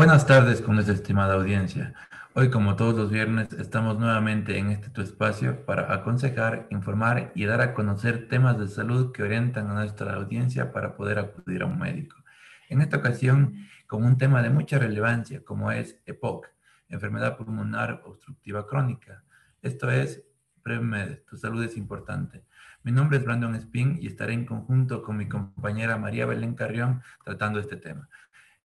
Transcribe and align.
Buenas 0.00 0.26
tardes 0.26 0.62
con 0.62 0.76
nuestra 0.76 0.94
estimada 0.94 1.34
audiencia. 1.34 1.92
Hoy, 2.32 2.48
como 2.48 2.74
todos 2.74 2.94
los 2.94 3.10
viernes, 3.10 3.52
estamos 3.52 3.98
nuevamente 3.98 4.56
en 4.56 4.70
este 4.70 4.88
tu 4.88 5.02
espacio 5.02 5.66
para 5.66 5.92
aconsejar, 5.92 6.66
informar 6.70 7.32
y 7.34 7.44
dar 7.44 7.60
a 7.60 7.74
conocer 7.74 8.26
temas 8.26 8.58
de 8.58 8.66
salud 8.68 9.12
que 9.12 9.22
orientan 9.22 9.68
a 9.68 9.74
nuestra 9.74 10.14
audiencia 10.14 10.72
para 10.72 10.96
poder 10.96 11.18
acudir 11.18 11.60
a 11.60 11.66
un 11.66 11.78
médico. 11.78 12.16
En 12.70 12.80
esta 12.80 12.96
ocasión, 12.96 13.66
con 13.86 14.02
un 14.02 14.16
tema 14.16 14.40
de 14.40 14.48
mucha 14.48 14.78
relevancia, 14.78 15.44
como 15.44 15.70
es 15.70 16.00
EPOC, 16.06 16.46
enfermedad 16.88 17.36
pulmonar 17.36 18.00
obstructiva 18.06 18.66
crónica. 18.66 19.22
Esto 19.60 19.90
es 19.90 20.22
PREMED, 20.62 21.24
tu 21.28 21.36
salud 21.36 21.62
es 21.62 21.76
importante. 21.76 22.46
Mi 22.82 22.92
nombre 22.92 23.18
es 23.18 23.24
Brandon 23.26 23.54
Spin 23.56 23.98
y 24.00 24.06
estaré 24.06 24.32
en 24.32 24.46
conjunto 24.46 25.02
con 25.02 25.18
mi 25.18 25.28
compañera 25.28 25.98
María 25.98 26.24
Belén 26.24 26.54
Carrión 26.54 27.02
tratando 27.22 27.60
este 27.60 27.76
tema. 27.76 28.08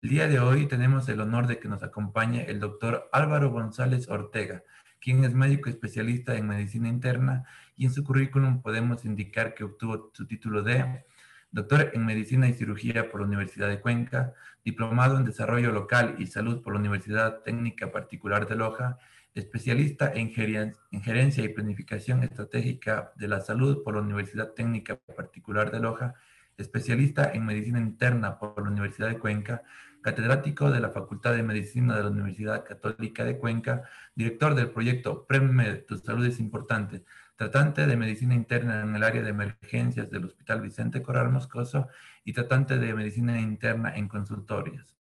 El 0.04 0.10
día 0.10 0.28
de 0.28 0.38
hoy 0.38 0.66
tenemos 0.66 1.08
el 1.08 1.18
honor 1.22 1.46
de 1.46 1.58
que 1.58 1.66
nos 1.66 1.82
acompañe 1.82 2.44
el 2.50 2.60
doctor 2.60 3.08
Álvaro 3.10 3.50
González 3.50 4.06
Ortega, 4.10 4.62
quien 5.00 5.24
es 5.24 5.32
médico 5.32 5.70
especialista 5.70 6.36
en 6.36 6.46
medicina 6.46 6.90
interna 6.90 7.44
y 7.74 7.86
en 7.86 7.90
su 7.90 8.04
currículum 8.04 8.60
podemos 8.60 9.06
indicar 9.06 9.54
que 9.54 9.64
obtuvo 9.64 10.10
su 10.12 10.26
título 10.26 10.62
de 10.62 11.06
doctor 11.50 11.90
en 11.94 12.04
medicina 12.04 12.46
y 12.46 12.52
cirugía 12.52 13.10
por 13.10 13.22
la 13.22 13.28
Universidad 13.28 13.66
de 13.66 13.80
Cuenca, 13.80 14.34
diplomado 14.62 15.16
en 15.16 15.24
desarrollo 15.24 15.72
local 15.72 16.16
y 16.18 16.26
salud 16.26 16.60
por 16.60 16.74
la 16.74 16.80
Universidad 16.80 17.40
Técnica 17.40 17.90
Particular 17.90 18.46
de 18.46 18.56
Loja, 18.56 18.98
especialista 19.34 20.12
en 20.12 20.32
gerencia 20.32 21.42
y 21.42 21.48
planificación 21.48 22.22
estratégica 22.22 23.12
de 23.16 23.28
la 23.28 23.40
salud 23.40 23.82
por 23.82 23.94
la 23.94 24.02
Universidad 24.02 24.52
Técnica 24.52 24.96
Particular 25.16 25.70
de 25.70 25.80
Loja, 25.80 26.12
especialista 26.58 27.32
en 27.32 27.46
medicina 27.46 27.80
interna 27.80 28.38
por 28.38 28.62
la 28.62 28.70
Universidad 28.70 29.08
de 29.08 29.18
Cuenca, 29.18 29.62
catedrático 30.04 30.70
de 30.70 30.80
la 30.80 30.90
Facultad 30.90 31.32
de 31.32 31.42
Medicina 31.42 31.96
de 31.96 32.02
la 32.02 32.10
Universidad 32.10 32.62
Católica 32.62 33.24
de 33.24 33.38
Cuenca, 33.38 33.84
director 34.14 34.54
del 34.54 34.70
proyecto 34.70 35.26
PREMED, 35.26 35.86
Tu 35.86 35.96
Salud 35.96 36.26
es 36.26 36.40
Importante, 36.40 37.04
tratante 37.36 37.86
de 37.86 37.96
medicina 37.96 38.34
interna 38.34 38.82
en 38.82 38.94
el 38.94 39.02
área 39.02 39.22
de 39.22 39.30
emergencias 39.30 40.10
del 40.10 40.26
Hospital 40.26 40.60
Vicente 40.60 41.02
Corral 41.02 41.32
Moscoso 41.32 41.88
y 42.22 42.34
tratante 42.34 42.78
de 42.78 42.92
medicina 42.92 43.40
interna 43.40 43.96
en 43.96 44.06
consultorios. 44.06 44.94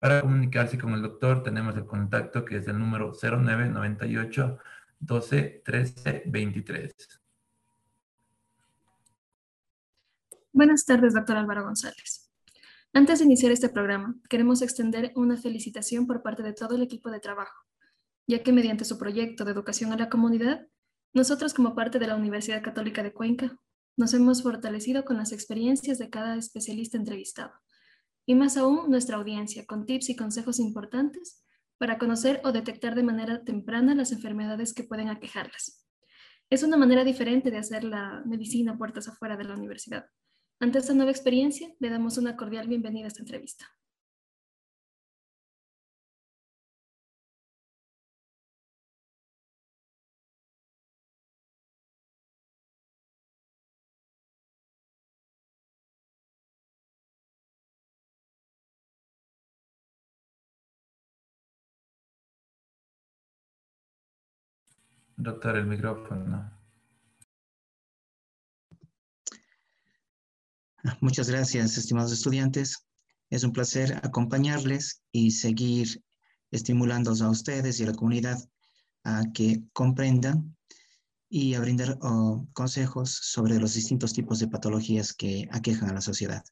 Para 0.00 0.20
comunicarse 0.20 0.76
con 0.76 0.92
el 0.94 1.02
doctor 1.02 1.44
tenemos 1.44 1.76
el 1.76 1.86
contacto 1.86 2.44
que 2.44 2.56
es 2.56 2.66
el 2.66 2.80
número 2.80 3.12
0998 3.12 4.58
12 4.98 5.62
13 5.64 6.24
23. 6.26 7.20
Buenas 10.52 10.84
tardes, 10.84 11.14
doctor 11.14 11.36
Álvaro 11.36 11.62
González. 11.62 12.21
Antes 12.94 13.20
de 13.20 13.24
iniciar 13.24 13.52
este 13.52 13.70
programa, 13.70 14.16
queremos 14.28 14.60
extender 14.60 15.12
una 15.16 15.38
felicitación 15.38 16.06
por 16.06 16.22
parte 16.22 16.42
de 16.42 16.52
todo 16.52 16.76
el 16.76 16.82
equipo 16.82 17.10
de 17.10 17.20
trabajo, 17.20 17.64
ya 18.26 18.42
que 18.42 18.52
mediante 18.52 18.84
su 18.84 18.98
proyecto 18.98 19.46
de 19.46 19.52
educación 19.52 19.92
a 19.92 19.96
la 19.96 20.10
comunidad, 20.10 20.66
nosotros 21.14 21.54
como 21.54 21.74
parte 21.74 21.98
de 21.98 22.06
la 22.06 22.16
Universidad 22.16 22.62
Católica 22.62 23.02
de 23.02 23.14
Cuenca, 23.14 23.58
nos 23.96 24.12
hemos 24.12 24.42
fortalecido 24.42 25.06
con 25.06 25.16
las 25.16 25.32
experiencias 25.32 25.98
de 25.98 26.10
cada 26.10 26.36
especialista 26.36 26.98
entrevistado, 26.98 27.52
y 28.26 28.34
más 28.34 28.58
aún 28.58 28.90
nuestra 28.90 29.16
audiencia, 29.16 29.64
con 29.64 29.86
tips 29.86 30.10
y 30.10 30.16
consejos 30.16 30.60
importantes 30.60 31.42
para 31.78 31.96
conocer 31.96 32.42
o 32.44 32.52
detectar 32.52 32.94
de 32.94 33.04
manera 33.04 33.42
temprana 33.42 33.94
las 33.94 34.12
enfermedades 34.12 34.74
que 34.74 34.84
pueden 34.84 35.08
aquejarlas. 35.08 35.86
Es 36.50 36.62
una 36.62 36.76
manera 36.76 37.04
diferente 37.04 37.50
de 37.50 37.56
hacer 37.56 37.84
la 37.84 38.22
medicina 38.26 38.76
puertas 38.76 39.08
afuera 39.08 39.38
de 39.38 39.44
la 39.44 39.54
universidad 39.54 40.04
ante 40.62 40.78
esta 40.78 40.94
nueva 40.94 41.10
experiencia, 41.10 41.68
le 41.80 41.90
damos 41.90 42.18
una 42.18 42.36
cordial 42.36 42.68
bienvenida 42.68 43.06
a 43.06 43.08
esta 43.08 43.20
entrevista. 43.20 43.66
Doctor, 65.16 65.56
el 65.56 65.66
micrófono. 65.66 66.61
Muchas 71.00 71.30
gracias, 71.30 71.78
estimados 71.78 72.12
estudiantes. 72.12 72.86
Es 73.30 73.44
un 73.44 73.52
placer 73.52 74.00
acompañarles 74.02 75.02
y 75.12 75.30
seguir 75.30 76.02
estimulando 76.50 77.12
a 77.12 77.30
ustedes 77.30 77.78
y 77.78 77.84
a 77.84 77.86
la 77.86 77.94
comunidad 77.94 78.38
a 79.04 79.22
que 79.32 79.62
comprendan 79.72 80.56
y 81.28 81.54
a 81.54 81.60
brindar 81.60 81.98
oh, 82.02 82.46
consejos 82.52 83.10
sobre 83.10 83.58
los 83.58 83.74
distintos 83.74 84.12
tipos 84.12 84.38
de 84.38 84.48
patologías 84.48 85.12
que 85.12 85.48
aquejan 85.52 85.88
a 85.88 85.94
la 85.94 86.00
sociedad. 86.00 86.44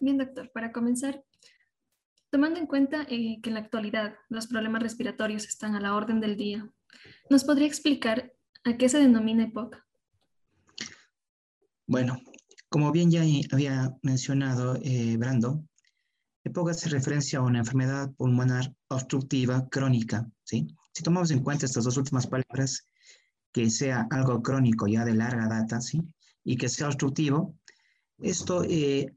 Bien, 0.00 0.16
doctor, 0.16 0.50
para 0.52 0.72
comenzar, 0.72 1.24
tomando 2.30 2.58
en 2.60 2.66
cuenta 2.66 3.02
eh, 3.08 3.40
que 3.42 3.50
en 3.50 3.54
la 3.54 3.60
actualidad 3.60 4.14
los 4.28 4.46
problemas 4.46 4.82
respiratorios 4.82 5.44
están 5.44 5.74
a 5.74 5.80
la 5.80 5.94
orden 5.94 6.20
del 6.20 6.36
día, 6.36 6.72
¿nos 7.28 7.44
podría 7.44 7.66
explicar 7.66 8.32
a 8.64 8.76
qué 8.76 8.88
se 8.88 8.98
denomina 8.98 9.44
EPOC? 9.44 9.76
Bueno, 11.92 12.18
como 12.70 12.90
bien 12.90 13.10
ya 13.10 13.20
había 13.52 13.94
mencionado 14.00 14.78
eh, 14.82 15.14
Brando, 15.18 15.62
EPOC 16.42 16.70
hace 16.70 16.88
referencia 16.88 17.38
a 17.38 17.42
una 17.42 17.58
enfermedad 17.58 18.10
pulmonar 18.16 18.74
obstructiva 18.88 19.68
crónica. 19.68 20.26
Si 20.42 20.66
tomamos 21.04 21.30
en 21.32 21.42
cuenta 21.42 21.66
estas 21.66 21.84
dos 21.84 21.98
últimas 21.98 22.26
palabras, 22.26 22.86
que 23.52 23.68
sea 23.68 24.06
algo 24.10 24.42
crónico 24.42 24.86
ya 24.86 25.04
de 25.04 25.12
larga 25.12 25.46
data, 25.46 25.82
¿sí? 25.82 26.00
Y 26.44 26.56
que 26.56 26.70
sea 26.70 26.86
obstructivo, 26.86 27.58
esto 28.22 28.64
eh, 28.64 29.14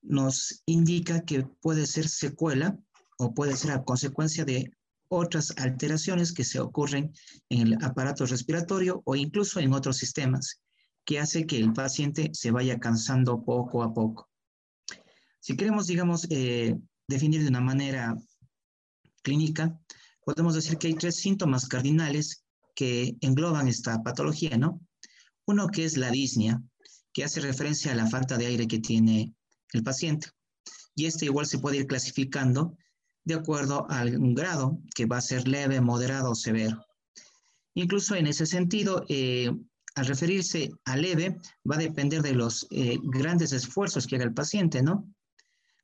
nos 0.00 0.62
indica 0.64 1.20
que 1.20 1.42
puede 1.60 1.86
ser 1.86 2.08
secuela 2.08 2.78
o 3.18 3.34
puede 3.34 3.58
ser 3.58 3.72
a 3.72 3.84
consecuencia 3.84 4.46
de 4.46 4.72
otras 5.08 5.52
alteraciones 5.58 6.32
que 6.32 6.44
se 6.44 6.60
ocurren 6.60 7.12
en 7.50 7.66
el 7.66 7.84
aparato 7.84 8.24
respiratorio 8.24 9.02
o 9.04 9.16
incluso 9.16 9.60
en 9.60 9.74
otros 9.74 9.98
sistemas 9.98 10.62
que 11.06 11.20
hace 11.20 11.46
que 11.46 11.58
el 11.58 11.72
paciente 11.72 12.30
se 12.34 12.50
vaya 12.50 12.78
cansando 12.78 13.44
poco 13.44 13.82
a 13.82 13.94
poco. 13.94 14.28
Si 15.40 15.56
queremos, 15.56 15.86
digamos, 15.86 16.26
eh, 16.30 16.76
definir 17.08 17.42
de 17.42 17.48
una 17.48 17.60
manera 17.60 18.16
clínica, 19.22 19.80
podemos 20.24 20.54
decir 20.54 20.76
que 20.76 20.88
hay 20.88 20.94
tres 20.94 21.16
síntomas 21.16 21.68
cardinales 21.68 22.44
que 22.74 23.16
engloban 23.20 23.68
esta 23.68 24.02
patología, 24.02 24.58
¿no? 24.58 24.80
Uno 25.46 25.68
que 25.68 25.84
es 25.84 25.96
la 25.96 26.10
disnea, 26.10 26.60
que 27.12 27.22
hace 27.22 27.40
referencia 27.40 27.92
a 27.92 27.94
la 27.94 28.08
falta 28.08 28.36
de 28.36 28.46
aire 28.46 28.66
que 28.66 28.80
tiene 28.80 29.32
el 29.72 29.84
paciente. 29.84 30.28
Y 30.96 31.06
este 31.06 31.26
igual 31.26 31.46
se 31.46 31.60
puede 31.60 31.76
ir 31.76 31.86
clasificando 31.86 32.76
de 33.24 33.34
acuerdo 33.34 33.86
al 33.88 34.18
grado, 34.34 34.80
que 34.94 35.06
va 35.06 35.18
a 35.18 35.20
ser 35.20 35.46
leve, 35.46 35.80
moderado 35.80 36.32
o 36.32 36.34
severo. 36.34 36.84
Incluso 37.74 38.16
en 38.16 38.26
ese 38.26 38.46
sentido, 38.46 39.04
eh, 39.08 39.52
al 39.96 40.06
referirse 40.06 40.70
a 40.84 40.96
leve, 40.96 41.38
va 41.68 41.76
a 41.76 41.78
depender 41.78 42.22
de 42.22 42.34
los 42.34 42.66
eh, 42.70 42.98
grandes 43.02 43.52
esfuerzos 43.52 44.06
que 44.06 44.16
haga 44.16 44.26
el 44.26 44.34
paciente, 44.34 44.82
¿no? 44.82 45.10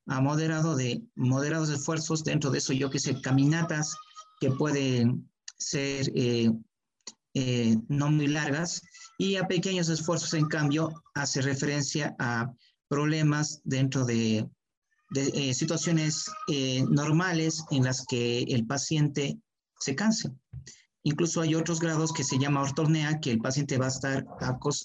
A 0.06 0.20
moderado 0.20 0.76
de 0.76 1.02
moderados 1.14 1.70
esfuerzos, 1.70 2.22
dentro 2.22 2.50
de 2.50 2.58
eso 2.58 2.74
yo 2.74 2.90
que 2.90 2.98
sé, 2.98 3.20
caminatas 3.22 3.96
que 4.38 4.50
pueden 4.50 5.30
ser 5.56 6.12
eh, 6.14 6.52
eh, 7.34 7.78
no 7.88 8.10
muy 8.10 8.26
largas, 8.26 8.82
y 9.16 9.36
a 9.36 9.48
pequeños 9.48 9.88
esfuerzos, 9.88 10.34
en 10.34 10.46
cambio, 10.46 10.92
hace 11.14 11.40
referencia 11.40 12.14
a 12.18 12.52
problemas 12.88 13.62
dentro 13.64 14.04
de, 14.04 14.46
situaciones 15.52 16.24
normales 16.88 17.62
en 17.70 17.84
las 17.84 18.06
que 18.06 18.44
el 18.44 18.66
paciente 18.66 19.38
se 19.78 19.94
canse. 19.94 20.30
Incluso 21.04 21.40
hay 21.40 21.54
otros 21.54 21.80
grados 21.80 22.12
que 22.12 22.22
se 22.22 22.38
llama 22.38 22.62
ortornea, 22.62 23.18
que 23.18 23.32
el 23.32 23.40
paciente 23.40 23.78
va 23.78 23.86
a 23.86 23.88
estar 23.88 24.24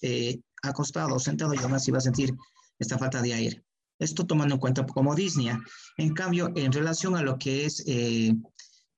eh, 0.02 0.40
acostado 0.64 1.20
sentado 1.20 1.54
y 1.54 1.58
aún 1.60 1.74
así 1.74 1.92
va 1.92 2.00
a 2.00 2.02
sentir 2.02 2.34
esta 2.80 2.98
falta 2.98 3.22
de 3.22 3.34
aire. 3.34 3.64
Esto 4.00 4.26
tomando 4.26 4.56
en 4.56 4.60
cuenta 4.60 4.86
como 4.86 5.16
disnea. 5.16 5.60
En 5.98 6.14
cambio, 6.14 6.52
en 6.56 6.72
relación 6.72 7.16
a 7.16 7.22
lo 7.22 7.38
que 7.38 7.66
es 7.66 7.84
eh, 7.88 8.34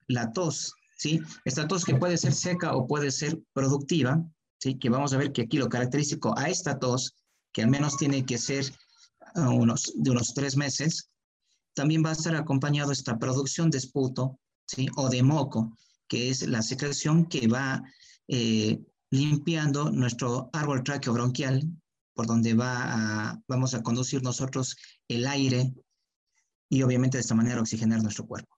la 0.08 0.32
tos, 0.32 0.74
¿sí? 0.98 1.20
Esta 1.46 1.68
tos 1.68 1.84
que 1.84 1.96
puede 1.96 2.18
ser 2.18 2.34
seca 2.34 2.76
o 2.76 2.88
puede 2.88 3.12
ser 3.12 3.40
productiva, 3.54 4.24
¿sí? 4.58 4.78
Que 4.78 4.90
vamos 4.90 5.14
a 5.14 5.18
ver 5.18 5.32
que 5.32 5.44
aquí 5.44 5.58
lo 5.58 5.70
característico 5.70 6.38
a 6.38 6.50
esta 6.50 6.80
tos, 6.80 7.16
que 7.52 7.64
al 7.64 7.70
menos 7.70 7.98
tiene 7.98 8.26
que 8.26 8.38
ser 8.38 8.74
unos, 9.36 9.94
de 9.96 10.12
unos 10.12 10.34
tres 10.34 10.58
meses, 10.58 11.10
también 11.74 12.04
va 12.04 12.10
a 12.10 12.14
estar 12.14 12.36
acompañado 12.36 12.92
esta 12.92 13.18
producción 13.18 13.70
de 13.70 13.78
esputo, 13.78 14.40
¿sí? 14.66 14.88
O 14.96 15.10
de 15.10 15.24
moco 15.24 15.74
que 16.10 16.30
es 16.30 16.46
la 16.48 16.62
secreción 16.62 17.28
que 17.28 17.48
va 17.48 17.82
eh, 18.28 18.82
limpiando 19.12 19.92
nuestro 19.92 20.50
árbol 20.52 20.84
tráqueo 20.84 21.14
bronquial, 21.14 21.64
por 22.14 22.28
donde 22.28 22.54
va 22.54 23.40
vamos 23.48 23.74
a 23.74 23.82
conducir 23.82 24.22
nosotros 24.22 24.76
el 25.08 25.26
aire 25.26 25.74
y 26.68 26.84
obviamente 26.84 27.18
de 27.18 27.22
esta 27.22 27.36
manera 27.36 27.62
oxigenar 27.62 28.02
nuestro 28.02 28.26
cuerpo. 28.26 28.58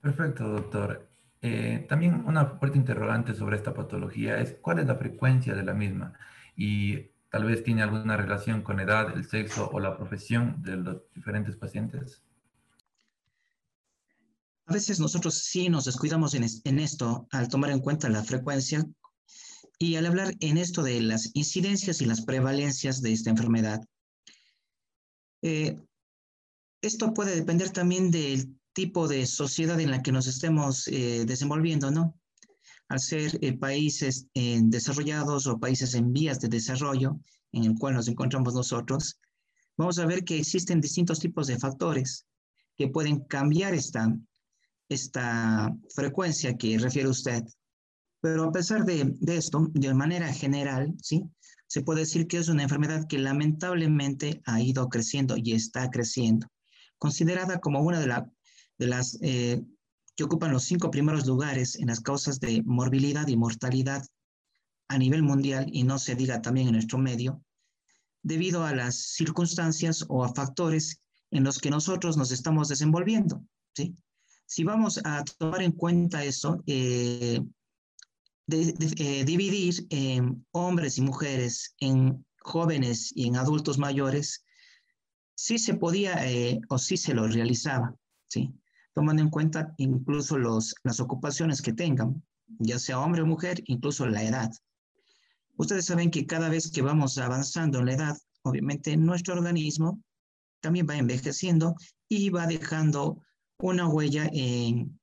Perfecto, 0.00 0.48
doctor. 0.48 1.08
Eh, 1.40 1.86
también 1.88 2.24
una 2.26 2.44
fuerte 2.46 2.78
interrogante 2.78 3.34
sobre 3.34 3.56
esta 3.56 3.72
patología 3.72 4.40
es 4.40 4.56
cuál 4.60 4.80
es 4.80 4.86
la 4.86 4.96
frecuencia 4.96 5.54
de 5.54 5.62
la 5.62 5.74
misma 5.74 6.14
y 6.56 7.10
tal 7.30 7.44
vez 7.44 7.62
tiene 7.62 7.82
alguna 7.82 8.16
relación 8.16 8.62
con 8.62 8.80
edad, 8.80 9.16
el 9.16 9.24
sexo 9.24 9.70
o 9.70 9.78
la 9.78 9.96
profesión 9.96 10.62
de 10.62 10.76
los 10.76 10.96
diferentes 11.14 11.56
pacientes. 11.56 12.22
A 14.68 14.74
veces 14.74 15.00
nosotros 15.00 15.34
sí 15.34 15.70
nos 15.70 15.86
descuidamos 15.86 16.34
en, 16.34 16.44
esto 16.78 17.26
al 17.30 17.48
tomar 17.48 17.70
en 17.70 17.80
cuenta 17.80 18.10
la 18.10 18.22
frecuencia 18.22 18.86
y 19.78 19.94
al 19.94 20.04
hablar 20.04 20.34
en 20.40 20.58
esto 20.58 20.82
de 20.82 21.00
las 21.00 21.30
incidencias 21.32 22.02
y 22.02 22.04
las 22.04 22.20
prevalencias 22.20 23.00
de 23.00 23.12
esta 23.12 23.30
enfermedad. 23.30 23.80
Eh, 25.40 25.78
esto 26.82 27.14
puede 27.14 27.34
depender 27.34 27.70
también 27.70 28.10
del 28.10 28.58
tipo 28.74 29.08
de 29.08 29.24
sociedad 29.24 29.80
en 29.80 29.90
la 29.90 30.02
que 30.02 30.12
nos 30.12 30.26
estemos 30.26 30.86
eh, 30.88 31.24
desenvolviendo, 31.24 31.90
¿no? 31.90 32.14
Al 32.88 33.00
ser 33.00 33.38
eh, 33.40 33.56
países 33.56 34.26
desarrollados 34.34 35.46
o 35.46 35.58
países 35.58 35.94
en 35.94 36.12
vías 36.12 36.40
de 36.40 36.48
desarrollo 36.48 37.18
en 37.52 37.64
el 37.64 37.74
cual 37.78 37.94
nos 37.94 38.08
encontramos 38.08 38.52
nosotros, 38.52 39.18
vamos 39.78 39.98
a 39.98 40.04
ver 40.04 40.24
que 40.24 40.38
existen 40.38 40.82
distintos 40.82 41.20
tipos 41.20 41.46
de 41.46 41.58
factores 41.58 42.26
que 42.76 42.88
pueden 42.88 43.20
cambiar 43.20 43.72
esta, 43.72 44.14
esta 44.88 45.74
frecuencia 45.94 46.56
que 46.56 46.78
refiere 46.78 47.08
usted. 47.08 47.44
Pero 48.20 48.44
a 48.44 48.52
pesar 48.52 48.84
de, 48.84 49.14
esto, 49.26 49.68
de 49.72 49.94
manera 49.94 50.32
general, 50.32 50.94
¿sí? 51.02 51.24
Se 51.66 51.82
puede 51.82 52.00
decir 52.00 52.26
que 52.26 52.38
es 52.38 52.48
una 52.48 52.62
enfermedad 52.62 53.06
que 53.06 53.18
lamentablemente 53.18 54.40
ha 54.46 54.60
ido 54.60 54.88
creciendo 54.88 55.36
y 55.36 55.52
está 55.52 55.90
creciendo, 55.90 56.48
considerada 56.98 57.60
como 57.60 57.80
una 57.80 58.00
de, 58.00 58.06
la, 58.06 58.30
de 58.78 58.86
las 58.86 59.18
eh, 59.20 59.62
que 60.16 60.24
ocupan 60.24 60.52
los 60.52 60.64
cinco 60.64 60.90
primeros 60.90 61.26
lugares 61.26 61.76
en 61.76 61.88
las 61.88 62.00
causas 62.00 62.40
de 62.40 62.62
morbilidad 62.64 63.28
y 63.28 63.36
mortalidad 63.36 64.04
a 64.88 64.98
nivel 64.98 65.22
mundial 65.22 65.66
y 65.70 65.84
no 65.84 65.98
se 65.98 66.16
diga 66.16 66.40
también 66.40 66.68
en 66.68 66.72
nuestro 66.72 66.98
medio, 66.98 67.44
debido 68.22 68.64
a 68.64 68.74
las 68.74 68.96
circunstancias 68.96 70.04
o 70.08 70.24
a 70.24 70.34
factores 70.34 71.00
en 71.30 71.44
los 71.44 71.58
que 71.58 71.70
nosotros 71.70 72.16
nos 72.16 72.32
estamos 72.32 72.68
desenvolviendo. 72.68 73.44
¿sí? 73.76 73.94
Si 74.50 74.64
vamos 74.64 74.98
a 75.04 75.22
tomar 75.24 75.60
en 75.60 75.72
cuenta 75.72 76.24
eso, 76.24 76.62
eh, 76.66 77.38
eh, 78.50 79.24
dividir 79.26 79.86
en 79.90 80.46
hombres 80.52 80.96
y 80.96 81.02
mujeres, 81.02 81.74
en 81.80 82.24
jóvenes 82.40 83.12
y 83.14 83.26
en 83.26 83.36
adultos 83.36 83.76
mayores, 83.76 84.46
sí 85.34 85.58
se 85.58 85.74
podía 85.74 86.26
eh, 86.26 86.62
o 86.70 86.78
sí 86.78 86.96
se 86.96 87.12
lo 87.12 87.28
realizaba, 87.28 87.94
¿sí? 88.26 88.54
tomando 88.94 89.20
en 89.20 89.28
cuenta 89.28 89.74
incluso 89.76 90.38
los, 90.38 90.74
las 90.82 90.98
ocupaciones 90.98 91.60
que 91.60 91.74
tengan, 91.74 92.24
ya 92.46 92.78
sea 92.78 93.00
hombre 93.00 93.20
o 93.20 93.26
mujer, 93.26 93.62
incluso 93.66 94.06
la 94.06 94.24
edad. 94.24 94.50
Ustedes 95.58 95.84
saben 95.84 96.10
que 96.10 96.24
cada 96.24 96.48
vez 96.48 96.70
que 96.70 96.80
vamos 96.80 97.18
avanzando 97.18 97.80
en 97.80 97.86
la 97.86 97.92
edad, 97.92 98.16
obviamente 98.40 98.96
nuestro 98.96 99.34
organismo 99.34 100.02
también 100.60 100.86
va 100.88 100.96
envejeciendo 100.96 101.74
y 102.08 102.30
va 102.30 102.46
dejando 102.46 103.22
una 103.60 103.88
huella 103.88 104.28
en, 104.32 104.98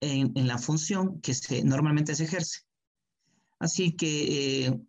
en, 0.00 0.46
la 0.46 0.58
función 0.58 1.20
que 1.20 1.34
se, 1.34 1.62
normalmente 1.64 2.14
se 2.14 2.24
ejerce. 2.24 2.60
Así 3.58 3.92
que 3.92 4.66
eh, 4.66 4.80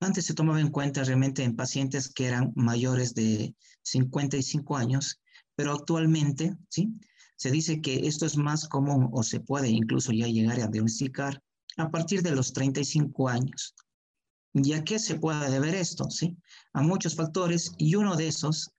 antes 0.00 0.26
se 0.26 0.34
tomaba 0.34 0.60
en 0.60 0.70
cuenta 0.70 1.04
realmente 1.04 1.42
en 1.42 1.56
pacientes 1.56 2.08
que 2.08 2.26
eran 2.26 2.52
mayores 2.56 3.14
de 3.14 3.54
55 3.82 4.76
años, 4.76 5.20
pero 5.54 5.72
actualmente, 5.72 6.56
¿sí? 6.68 6.88
Se 7.36 7.50
dice 7.50 7.80
que 7.80 8.06
esto 8.06 8.26
es 8.26 8.36
más 8.36 8.68
común 8.68 9.08
o 9.12 9.22
se 9.22 9.40
puede 9.40 9.68
incluso 9.68 10.12
ya 10.12 10.26
llegar 10.26 10.60
a 10.60 10.68
diagnosticar 10.68 11.42
a 11.78 11.90
partir 11.90 12.22
de 12.22 12.32
los 12.32 12.52
35 12.52 13.28
años. 13.28 13.74
¿Y 14.52 14.72
a 14.74 14.84
qué 14.84 14.98
se 14.98 15.18
puede 15.18 15.50
deber 15.50 15.74
esto? 15.74 16.10
¿sí? 16.10 16.36
A 16.74 16.82
muchos 16.82 17.14
factores 17.14 17.72
y 17.78 17.94
uno 17.94 18.16
de 18.16 18.28
esos, 18.28 18.70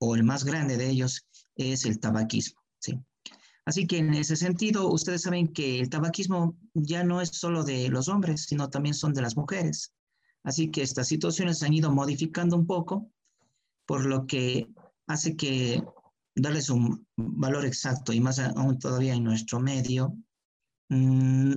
o 0.00 0.16
el 0.16 0.24
más 0.24 0.44
grande 0.44 0.76
de 0.76 0.88
ellos, 0.88 1.26
es 1.70 1.84
el 1.84 2.00
tabaquismo. 2.00 2.60
¿sí? 2.80 2.98
Así 3.64 3.86
que 3.86 3.98
en 3.98 4.14
ese 4.14 4.36
sentido, 4.36 4.90
ustedes 4.90 5.22
saben 5.22 5.52
que 5.52 5.78
el 5.78 5.90
tabaquismo 5.90 6.56
ya 6.74 7.04
no 7.04 7.20
es 7.20 7.28
solo 7.28 7.62
de 7.62 7.88
los 7.90 8.08
hombres, 8.08 8.46
sino 8.46 8.70
también 8.70 8.94
son 8.94 9.12
de 9.12 9.22
las 9.22 9.36
mujeres. 9.36 9.94
Así 10.42 10.70
que 10.70 10.82
estas 10.82 11.06
situaciones 11.06 11.58
se 11.58 11.66
han 11.66 11.74
ido 11.74 11.92
modificando 11.92 12.56
un 12.56 12.66
poco, 12.66 13.12
por 13.86 14.06
lo 14.06 14.26
que 14.26 14.68
hace 15.06 15.36
que 15.36 15.82
darles 16.34 16.70
un 16.70 17.06
valor 17.16 17.66
exacto 17.66 18.12
y 18.12 18.20
más 18.20 18.38
aún 18.38 18.78
todavía 18.78 19.14
en 19.14 19.24
nuestro 19.24 19.60
medio, 19.60 20.16
mmm, 20.88 21.54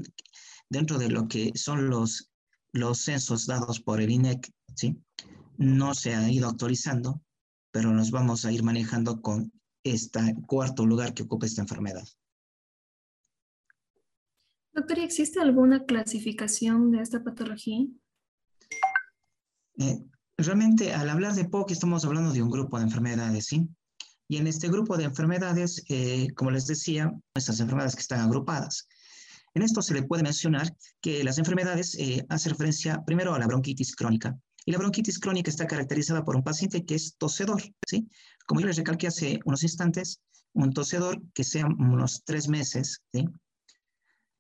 dentro 0.70 0.98
de 0.98 1.10
lo 1.10 1.28
que 1.28 1.52
son 1.56 1.90
los, 1.90 2.32
los 2.74 3.00
censos 3.00 3.48
dados 3.48 3.80
por 3.80 4.02
el 4.02 4.12
INEC, 4.12 4.52
¿sí? 4.76 5.02
no 5.58 5.94
se 5.94 6.14
ha 6.16 6.30
ido 6.30 6.50
actualizando, 6.50 7.22
pero 7.72 7.92
nos 7.92 8.12
vamos 8.12 8.46
a 8.46 8.52
ir 8.52 8.64
manejando 8.64 9.22
con 9.22 9.52
este 9.86 10.36
cuarto 10.48 10.86
lugar 10.86 11.14
que 11.14 11.24
ocupa 11.24 11.46
esta 11.46 11.62
enfermedad. 11.62 12.06
Doctor, 14.74 15.00
¿existe 15.00 15.40
alguna 15.40 15.86
clasificación 15.86 16.92
de 16.92 17.02
esta 17.02 17.24
patología? 17.24 17.86
Eh, 19.78 20.04
realmente, 20.38 20.94
al 20.94 21.10
hablar 21.10 21.34
de 21.36 21.46
POC, 21.46 21.72
estamos 21.72 22.04
hablando 22.04 22.34
de 22.34 22.42
un 22.42 22.50
grupo 22.50 22.78
de 22.78 22.84
enfermedades, 22.84 23.46
¿sí? 23.46 23.70
Y 24.28 24.38
en 24.38 24.48
este 24.48 24.68
grupo 24.68 24.98
de 24.98 25.06
enfermedades, 25.06 25.84
eh, 25.88 26.28
como 26.36 26.52
les 26.52 26.66
decía, 26.66 27.14
estas 27.36 27.60
enfermedades 27.60 27.96
que 27.96 28.02
están 28.02 28.22
agrupadas. 28.22 28.88
En 29.54 29.62
esto 29.62 29.82
se 29.82 29.94
le 29.94 30.04
puede 30.04 30.24
mencionar 30.24 30.68
que 31.00 31.24
las 31.24 31.38
enfermedades 31.38 31.96
eh, 31.98 32.26
hacen 32.28 32.52
referencia 32.52 33.02
primero 33.06 33.34
a 33.34 33.40
la 33.40 33.48
bronquitis 33.48 33.96
crónica. 33.96 34.36
Y 34.66 34.72
la 34.72 34.80
bronquitis 34.80 35.20
crónica 35.20 35.50
está 35.50 35.68
caracterizada 35.68 36.26
por 36.26 36.36
un 36.36 36.44
paciente 36.44 36.84
que 36.84 36.96
es 36.96 37.16
tosedor, 37.18 37.62
¿sí? 37.88 38.10
Como 38.48 38.62
yo 38.62 38.68
les 38.68 38.78
recalqué 38.78 39.08
hace 39.08 39.40
unos 39.46 39.64
instantes, 39.64 40.22
un 40.54 40.74
tosedor 40.74 41.22
que 41.34 41.44
sea 41.44 41.68
unos 41.68 42.24
tres 42.26 42.48
meses, 42.48 43.02
¿sí? 43.14 43.26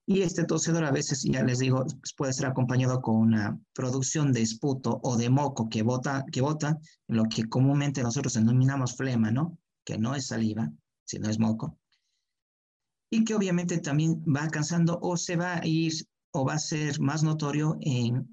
Y 0.08 0.22
este 0.22 0.46
tosedor 0.46 0.84
a 0.84 0.92
veces, 0.92 1.24
ya 1.24 1.44
les 1.44 1.60
digo, 1.60 1.84
pues, 1.84 2.14
puede 2.16 2.34
ser 2.34 2.46
acompañado 2.46 3.02
con 3.02 3.16
una 3.16 3.60
producción 3.74 4.34
de 4.34 4.42
esputo 4.42 5.00
o 5.04 5.18
de 5.18 5.30
moco 5.30 5.68
que 5.70 5.82
bota, 5.82 6.26
que 6.32 6.42
bota, 6.42 6.78
lo 7.08 7.26
que 7.26 7.50
comúnmente 7.50 8.04
nosotros 8.04 8.34
denominamos 8.34 8.96
flema, 8.96 9.32
¿no? 9.32 9.58
Que 9.84 9.98
no 9.98 10.16
es 10.16 10.28
saliva, 10.28 10.72
sino 11.06 11.30
es 11.30 11.40
moco 11.40 11.78
y 13.10 13.24
que 13.24 13.36
obviamente 13.36 13.78
también 13.80 14.24
va 14.24 14.44
alcanzando 14.44 15.00
o 15.02 15.16
se 15.16 15.36
va 15.36 15.56
a 15.56 15.66
ir 15.66 15.94
o 16.32 16.46
va 16.46 16.56
a 16.56 16.60
ser 16.60 17.00
más 17.00 17.24
notorio 17.24 17.78
en 17.82 18.28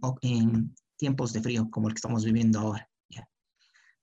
tiempos 1.03 1.33
de 1.33 1.43
frío 1.43 1.69
como 1.69 1.89
el 1.89 1.95
que 1.95 1.99
estamos 1.99 2.25
viviendo 2.25 2.61
ahora. 2.61 2.89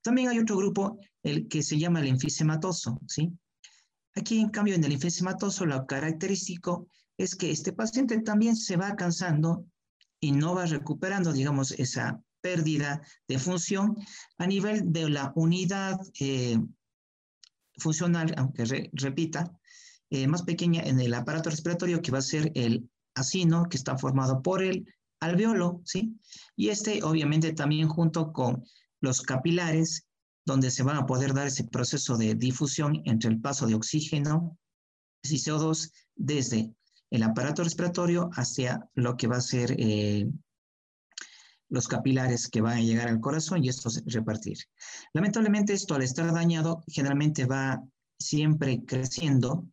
También 0.01 0.27
hay 0.27 0.39
otro 0.39 0.57
grupo, 0.57 0.99
el 1.23 1.47
que 1.47 1.63
se 1.63 1.77
llama 1.77 2.01
el 2.01 2.07
enfisematoso, 2.07 2.99
¿sí? 3.07 3.31
Aquí, 4.15 4.39
en 4.41 4.49
cambio, 4.49 4.75
en 4.75 4.83
el 4.83 4.91
enfisematoso, 4.91 5.65
lo 5.65 5.85
característico 5.85 6.87
es 7.17 7.35
que 7.35 7.51
este 7.51 7.71
paciente 7.71 8.19
también 8.19 8.57
se 8.57 8.75
va 8.75 8.97
cansando 8.97 9.65
y 10.19 10.33
no 10.33 10.55
va 10.55 10.65
recuperando, 10.65 11.31
digamos, 11.31 11.71
esa 11.71 12.21
pérdida 12.41 13.01
de 13.29 13.39
función 13.39 13.95
a 14.37 14.45
nivel 14.45 14.91
de 14.91 15.09
la 15.09 15.31
unidad 15.35 15.97
eh, 16.19 16.59
funcional, 17.77 18.33
aunque 18.37 18.89
repita, 18.91 19.51
eh, 20.09 20.27
más 20.27 20.43
pequeña 20.43 20.81
en 20.81 20.99
el 20.99 21.13
aparato 21.13 21.49
respiratorio 21.49 22.01
que 22.01 22.11
va 22.11 22.17
a 22.17 22.33
ser 22.33 22.51
el 22.55 22.89
acino, 23.15 23.67
que 23.69 23.77
está 23.77 23.97
formado 23.97 24.41
por 24.41 24.63
el 24.63 24.85
alveolo, 25.19 25.81
¿sí? 25.85 26.19
Y 26.55 26.69
este 26.69 27.03
obviamente 27.03 27.53
también 27.53 27.87
junto 27.87 28.31
con 28.31 28.63
los 29.01 29.21
capilares, 29.21 30.05
donde 30.45 30.71
se 30.71 30.83
va 30.83 30.97
a 30.97 31.05
poder 31.05 31.33
dar 31.33 31.47
ese 31.47 31.65
proceso 31.65 32.17
de 32.17 32.35
difusión 32.35 33.01
entre 33.05 33.29
el 33.29 33.39
paso 33.39 33.67
de 33.67 33.75
oxígeno 33.75 34.57
y 35.21 35.35
CO2 35.35 35.91
desde 36.15 36.73
el 37.11 37.23
aparato 37.23 37.63
respiratorio 37.63 38.29
hacia 38.33 38.87
lo 38.95 39.17
que 39.17 39.27
va 39.27 39.37
a 39.37 39.41
ser 39.41 39.75
eh, 39.77 40.27
los 41.69 41.87
capilares 41.87 42.47
que 42.49 42.61
van 42.61 42.77
a 42.77 42.81
llegar 42.81 43.07
al 43.07 43.19
corazón 43.19 43.63
y 43.63 43.69
esto 43.69 43.89
se 43.89 44.01
repartir. 44.05 44.57
Lamentablemente 45.13 45.73
esto 45.73 45.95
al 45.95 46.01
estar 46.01 46.31
dañado 46.33 46.83
generalmente 46.87 47.45
va 47.45 47.83
siempre 48.19 48.83
creciendo 48.85 49.67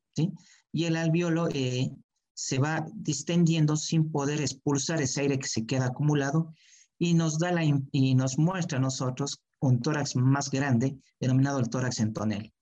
y 0.72 0.84
el 0.84 0.96
alveolo 0.96 1.48
eh, 1.50 1.90
se 2.36 2.58
va 2.58 2.86
distendiendo 2.94 3.76
sin 3.76 4.12
poder 4.12 4.42
expulsar 4.42 5.00
ese 5.00 5.22
aire 5.22 5.38
que 5.38 5.48
se 5.48 5.64
queda 5.64 5.86
acumulado 5.86 6.52
y 6.98 7.14
nos, 7.14 7.38
da 7.38 7.50
la, 7.50 7.64
y 7.64 8.14
nos 8.14 8.38
muestra 8.38 8.76
a 8.76 8.80
nosotros 8.80 9.42
un 9.60 9.80
tórax 9.80 10.16
más 10.16 10.50
grande, 10.50 10.98
denominado 11.18 11.58
el 11.58 11.70
tórax 11.70 12.00
en 12.00 12.12
tonel. 12.12 12.52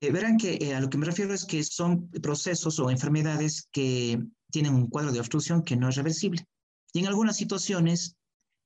Eh, 0.00 0.12
verán 0.12 0.36
que 0.36 0.58
eh, 0.60 0.74
a 0.74 0.80
lo 0.80 0.88
que 0.88 0.98
me 0.98 1.06
refiero 1.06 1.34
es 1.34 1.44
que 1.44 1.64
son 1.64 2.10
procesos 2.10 2.78
o 2.78 2.90
enfermedades 2.90 3.68
que 3.72 4.22
tienen 4.50 4.74
un 4.74 4.88
cuadro 4.88 5.10
de 5.10 5.18
obstrucción 5.18 5.64
que 5.64 5.76
no 5.76 5.88
es 5.88 5.96
reversible. 5.96 6.46
Y 6.92 7.00
en 7.00 7.06
algunas 7.08 7.36
situaciones, 7.36 8.16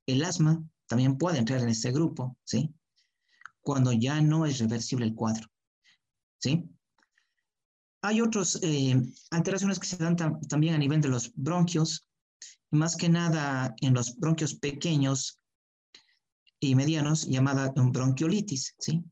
el 0.07 0.23
asma 0.23 0.63
también 0.87 1.17
puede 1.17 1.39
entrar 1.39 1.61
en 1.63 1.71
este 1.71 1.93
grupo, 1.93 2.37
¿sí? 2.45 2.75
Cuando 3.63 3.93
ya 3.93 4.21
no 4.21 4.45
es 4.45 4.59
reversible 4.59 5.07
el 5.07 5.15
cuadro, 5.15 5.49
¿sí? 6.39 6.69
Hay 8.03 8.21
otras 8.21 8.59
eh, 8.63 9.01
alteraciones 9.31 9.79
que 9.79 9.87
se 9.87 9.97
dan 9.97 10.17
también 10.17 10.75
a 10.75 10.79
nivel 10.79 11.01
de 11.01 11.09
los 11.09 11.33
bronquios, 11.35 12.07
más 12.71 12.95
que 12.97 13.09
nada 13.09 13.75
en 13.81 13.95
los 13.95 14.17
bronquios 14.17 14.55
pequeños 14.55 15.41
y 16.61 16.75
medianos, 16.75 17.27
llamada 17.27 17.73
bronquiolitis, 17.75 18.75
¿sí? 18.79 19.05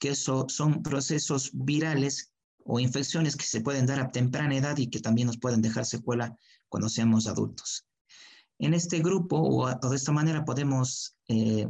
Que 0.00 0.10
eso 0.10 0.46
son 0.48 0.82
procesos 0.82 1.50
virales 1.52 2.32
o 2.64 2.80
infecciones 2.80 3.36
que 3.36 3.44
se 3.44 3.60
pueden 3.60 3.86
dar 3.86 4.00
a 4.00 4.10
temprana 4.10 4.56
edad 4.56 4.76
y 4.78 4.88
que 4.88 5.00
también 5.00 5.26
nos 5.26 5.38
pueden 5.38 5.62
dejar 5.62 5.84
secuela 5.84 6.36
cuando 6.68 6.88
seamos 6.88 7.28
adultos. 7.28 7.86
En 8.58 8.74
este 8.74 8.98
grupo 9.00 9.36
o, 9.38 9.88
de 9.88 9.96
esta 9.96 10.12
manera 10.12 10.44
podemos 10.44 11.16
eh, 11.28 11.68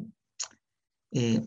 eh, 1.10 1.42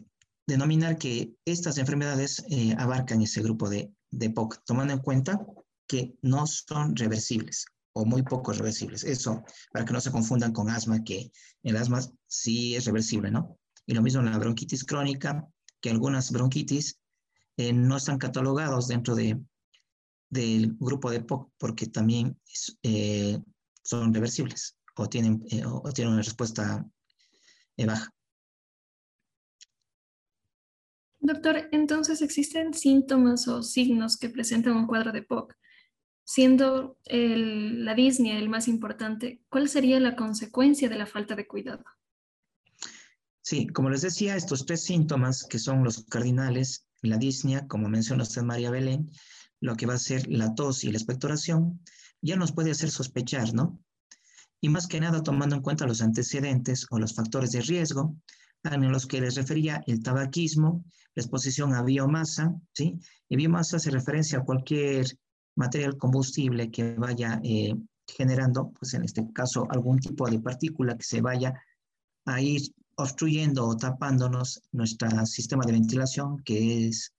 denominar 0.46 0.98
que 0.98 1.34
estas 1.46 1.78
enfermedades 1.78 2.44
abarcan 2.78 3.22
ese 3.22 3.42
grupo 3.42 3.70
de, 3.70 3.92
de 4.12 4.30
POC, 4.30 4.64
tomando 4.66 4.94
en 4.94 5.00
cuenta 5.00 5.46
que 5.88 6.16
no 6.22 6.46
son 6.48 6.96
reversibles 6.96 7.66
o 7.94 8.06
muy 8.06 8.24
poco 8.24 8.54
reversibles. 8.54 9.04
Eso, 9.04 9.44
para 9.72 9.86
que 9.86 9.94
no 9.94 10.02
se 10.02 10.12
confundan 10.12 10.54
con 10.54 10.70
asma, 10.70 11.04
que 11.04 11.32
el 11.64 11.78
asma 11.78 12.02
sí 12.28 12.76
es 12.76 12.86
reversible, 12.86 13.32
¿no? 13.32 13.58
Y 13.86 13.94
lo 13.94 14.02
mismo 14.02 14.22
en 14.22 14.32
la 14.32 14.38
bronquitis 14.38 14.84
crónica, 14.84 15.48
que 15.82 15.90
algunas 15.90 16.32
bronquitis 16.32 17.00
no 17.58 17.98
están 17.98 18.20
catalogados 18.20 18.88
dentro 18.88 19.16
de, 19.16 19.42
del 20.30 20.76
grupo 20.80 21.10
de 21.10 21.22
POC 21.22 21.52
porque 21.58 21.88
también 21.88 22.40
son 23.82 24.14
reversibles 24.14 24.78
o 24.98 25.08
tienen, 25.08 25.46
eh, 25.50 25.64
o 25.66 25.92
tienen 25.92 26.14
una 26.14 26.24
respuesta 26.24 26.86
eh, 27.78 27.86
baja. 27.86 28.14
Doctor, 31.28 31.68
entonces 31.74 32.22
existen 32.22 32.74
síntomas 32.74 33.50
o 33.50 33.62
signos 33.62 34.16
que 34.16 34.30
presentan 34.30 34.78
un 34.78 34.88
cuadro 34.88 35.12
de 35.12 35.24
POC. 35.24 35.54
Siendo 36.24 36.98
la 37.06 37.94
disnea 37.96 38.40
el 38.40 38.48
más 38.48 38.70
importante, 38.70 39.42
¿cuál 39.50 39.68
sería 39.68 40.00
la 40.00 40.16
consecuencia 40.16 40.88
de 40.88 40.98
la 40.98 41.06
falta 41.06 41.36
de 41.36 41.46
cuidado? 41.46 41.84
Sí, 43.42 43.68
como 43.68 43.90
les 43.90 44.04
decía, 44.04 44.38
estos 44.38 44.66
tres 44.66 44.86
síntomas 44.86 45.44
que 45.44 45.60
son 45.60 45.84
los 45.84 46.06
cardinales, 46.06 46.88
la 47.02 47.18
disnea, 47.18 47.68
como 47.68 47.90
menciona 47.90 48.24
usted 48.24 48.44
María 48.44 48.72
Belén, 48.72 49.12
lo 49.60 49.76
que 49.76 49.86
va 49.86 49.96
a 49.96 50.00
ser 50.00 50.30
la 50.30 50.56
tos 50.56 50.86
y 50.86 50.92
la 50.94 50.98
expectoración, 50.98 51.82
ya 52.22 52.38
nos 52.38 52.54
puede 52.54 52.72
hacer 52.72 52.90
sospechar, 52.90 53.54
¿no? 53.54 53.82
y 54.62 54.70
más 54.70 54.88
que 54.88 55.00
nada 55.00 55.22
tomando 55.22 55.56
en 55.56 55.62
cuenta 55.62 55.86
los 55.86 56.02
antecedentes 56.02 56.88
o 56.90 57.00
los 57.00 57.14
factores 57.14 57.52
de 57.52 57.62
riesgo 57.62 58.16
en 58.74 58.92
los 58.92 59.06
que 59.06 59.22
les 59.22 59.36
refería 59.36 59.84
el 59.88 60.02
tabaquismo, 60.02 60.84
la 61.16 61.24
exposición 61.24 61.74
a 61.74 61.84
biomasa, 61.84 62.54
¿sí? 62.74 63.00
Y 63.30 63.36
biomasa 63.36 63.80
se 63.80 63.92
referencia 63.92 64.40
a 64.40 64.44
cualquier 64.44 65.06
material 65.56 65.98
combustible 65.98 66.70
que 66.70 66.96
vaya 66.96 67.42
eh, 67.44 67.76
generando, 68.08 68.72
pues 68.78 68.94
en 68.94 69.04
este 69.04 69.26
caso, 69.34 69.68
algún 69.70 70.00
tipo 70.00 70.30
de 70.30 70.40
partícula 70.40 70.96
que 70.96 71.04
se 71.04 71.22
vaya 71.22 71.54
a 72.26 72.42
ir 72.42 72.62
obstruyendo 72.96 73.68
o 73.68 73.78
tapándonos 73.78 74.62
nuestro 74.72 75.26
sistema 75.26 75.66
de 75.66 75.74
ventilación, 75.74 76.42
que 76.44 76.88
es 76.88 77.14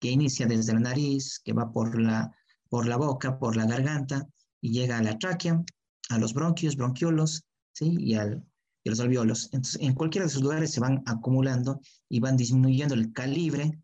que 0.00 0.10
inicia 0.10 0.46
desde 0.46 0.74
la 0.74 0.80
nariz, 0.80 1.40
que 1.44 1.52
va 1.52 1.70
por 1.70 2.00
la, 2.00 2.30
por 2.68 2.86
la 2.86 2.96
boca, 2.96 3.38
por 3.38 3.56
la 3.56 3.66
garganta 3.66 4.26
y 4.60 4.72
llega 4.72 4.98
a 4.98 5.02
la 5.02 5.18
tráquea, 5.18 5.62
a 6.10 6.18
los 6.18 6.34
bronquios, 6.34 6.76
bronquiolos, 6.76 7.44
¿sí? 7.72 7.96
y, 7.98 8.14
al, 8.14 8.42
a 8.88 8.90
los 8.90 9.00
alveolos. 9.00 9.50
Entonces, 9.52 9.80
en 9.80 9.94
cualquiera 9.94 10.24
de 10.24 10.30
esos 10.30 10.42
lugares 10.42 10.72
se 10.72 10.80
van 10.80 11.02
acumulando 11.06 11.80
y 12.08 12.20
van 12.20 12.36
disminuyendo 12.36 12.94
el 12.94 13.12
calibre 13.12 13.78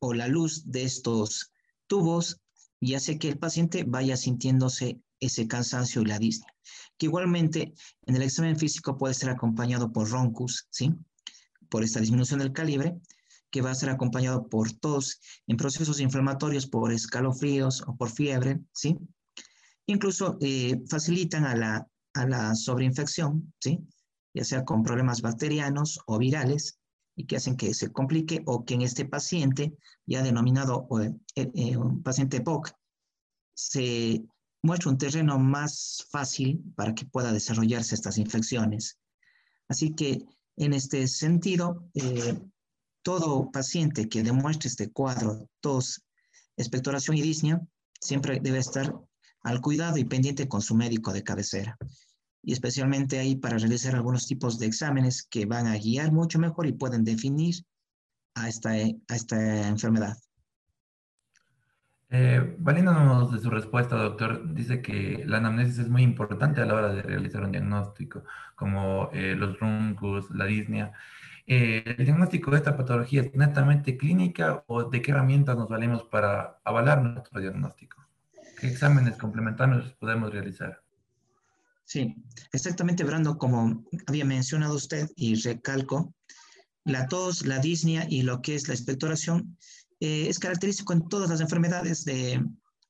o 0.00 0.14
la 0.14 0.28
luz 0.28 0.64
de 0.66 0.84
estos 0.84 1.52
tubos 1.86 2.40
y 2.80 2.94
hace 2.94 3.18
que 3.18 3.28
el 3.28 3.38
paciente 3.38 3.84
vaya 3.84 4.16
sintiéndose 4.16 5.00
ese 5.20 5.46
cansancio 5.46 6.02
y 6.02 6.06
la 6.06 6.18
disnea, 6.18 6.52
que 6.98 7.06
igualmente 7.06 7.74
en 8.06 8.16
el 8.16 8.22
examen 8.22 8.58
físico 8.58 8.98
puede 8.98 9.14
ser 9.14 9.30
acompañado 9.30 9.92
por 9.92 10.10
roncus, 10.10 10.66
¿sí? 10.70 10.92
Por 11.68 11.84
esta 11.84 12.00
disminución 12.00 12.40
del 12.40 12.52
calibre, 12.52 12.96
que 13.50 13.62
va 13.62 13.70
a 13.70 13.74
ser 13.76 13.90
acompañado 13.90 14.48
por 14.48 14.72
tos 14.72 15.20
en 15.46 15.56
procesos 15.56 16.00
inflamatorios 16.00 16.66
por 16.66 16.92
escalofríos 16.92 17.82
o 17.86 17.94
por 17.96 18.10
fiebre, 18.10 18.60
¿sí? 18.72 18.98
Incluso 19.86 20.38
eh, 20.40 20.82
facilitan 20.88 21.44
a 21.44 21.54
la, 21.54 21.86
a 22.14 22.26
la 22.26 22.54
sobreinfección, 22.56 23.54
¿sí? 23.60 23.78
Ya 24.34 24.44
sea 24.44 24.64
con 24.64 24.82
problemas 24.82 25.22
bacterianos 25.22 26.00
o 26.06 26.18
virales, 26.18 26.78
y 27.14 27.26
que 27.26 27.36
hacen 27.36 27.56
que 27.56 27.74
se 27.74 27.92
complique 27.92 28.42
o 28.46 28.64
que 28.64 28.74
en 28.74 28.82
este 28.82 29.04
paciente, 29.04 29.76
ya 30.06 30.22
denominado 30.22 30.88
eh, 31.00 31.50
eh, 31.54 31.76
un 31.76 32.02
paciente 32.02 32.40
POC, 32.40 32.72
se 33.54 34.24
muestre 34.62 34.90
un 34.90 34.98
terreno 34.98 35.38
más 35.38 36.06
fácil 36.10 36.62
para 36.74 36.94
que 36.94 37.04
pueda 37.04 37.32
desarrollarse 37.32 37.94
estas 37.94 38.16
infecciones. 38.16 38.98
Así 39.68 39.94
que 39.94 40.24
en 40.56 40.72
este 40.72 41.06
sentido, 41.06 41.88
todo 43.02 43.50
paciente 43.50 44.08
que 44.08 44.22
demuestre 44.22 44.68
este 44.68 44.90
cuadro, 44.90 45.48
tos, 45.60 46.04
expectoración 46.56 47.16
y 47.16 47.22
disnea, 47.22 47.60
siempre 48.00 48.40
debe 48.40 48.58
estar 48.58 48.94
al 49.42 49.60
cuidado 49.60 49.98
y 49.98 50.04
pendiente 50.04 50.48
con 50.48 50.62
su 50.62 50.74
médico 50.74 51.12
de 51.12 51.24
cabecera. 51.24 51.76
Y 52.42 52.52
especialmente 52.52 53.18
ahí 53.18 53.36
para 53.36 53.58
realizar 53.58 53.94
algunos 53.94 54.26
tipos 54.26 54.58
de 54.58 54.66
exámenes 54.66 55.22
que 55.22 55.46
van 55.46 55.66
a 55.66 55.76
guiar 55.76 56.12
mucho 56.12 56.38
mejor 56.38 56.66
y 56.66 56.72
pueden 56.72 57.04
definir 57.04 57.54
a 58.34 58.48
esta, 58.48 58.70
a 58.70 59.14
esta 59.14 59.68
enfermedad. 59.68 60.16
Eh, 62.14 62.56
valiéndonos 62.58 63.32
de 63.32 63.40
su 63.40 63.48
respuesta, 63.48 63.96
doctor, 63.96 64.52
dice 64.52 64.82
que 64.82 65.24
la 65.26 65.38
anamnesis 65.38 65.78
es 65.78 65.88
muy 65.88 66.02
importante 66.02 66.60
a 66.60 66.66
la 66.66 66.74
hora 66.74 66.92
de 66.92 67.00
realizar 67.00 67.42
un 67.42 67.52
diagnóstico, 67.52 68.24
como 68.54 69.08
eh, 69.14 69.34
los 69.34 69.58
runcus, 69.58 70.30
la 70.30 70.44
disnea. 70.44 70.92
Eh, 71.46 71.82
¿El 71.86 72.04
diagnóstico 72.04 72.50
de 72.50 72.58
esta 72.58 72.76
patología 72.76 73.22
es 73.22 73.34
netamente 73.34 73.96
clínica 73.96 74.62
o 74.66 74.84
de 74.84 75.00
qué 75.00 75.10
herramientas 75.10 75.56
nos 75.56 75.70
valemos 75.70 76.02
para 76.02 76.60
avalar 76.64 77.02
nuestro 77.02 77.40
diagnóstico? 77.40 78.06
¿Qué 78.60 78.68
exámenes 78.68 79.16
complementarios 79.16 79.94
podemos 79.94 80.30
realizar? 80.30 80.82
Sí, 81.92 82.14
exactamente, 82.54 83.04
Brando, 83.04 83.36
como 83.36 83.84
había 84.06 84.24
mencionado 84.24 84.76
usted 84.76 85.10
y 85.14 85.34
recalco, 85.34 86.14
la 86.86 87.06
tos, 87.06 87.44
la 87.44 87.58
disnea 87.58 88.06
y 88.08 88.22
lo 88.22 88.40
que 88.40 88.54
es 88.54 88.66
la 88.66 88.72
expectoración 88.72 89.58
eh, 90.00 90.26
es 90.30 90.38
característico 90.38 90.94
en 90.94 91.06
todas 91.06 91.28
las 91.28 91.42
enfermedades 91.42 92.06
de, 92.06 92.42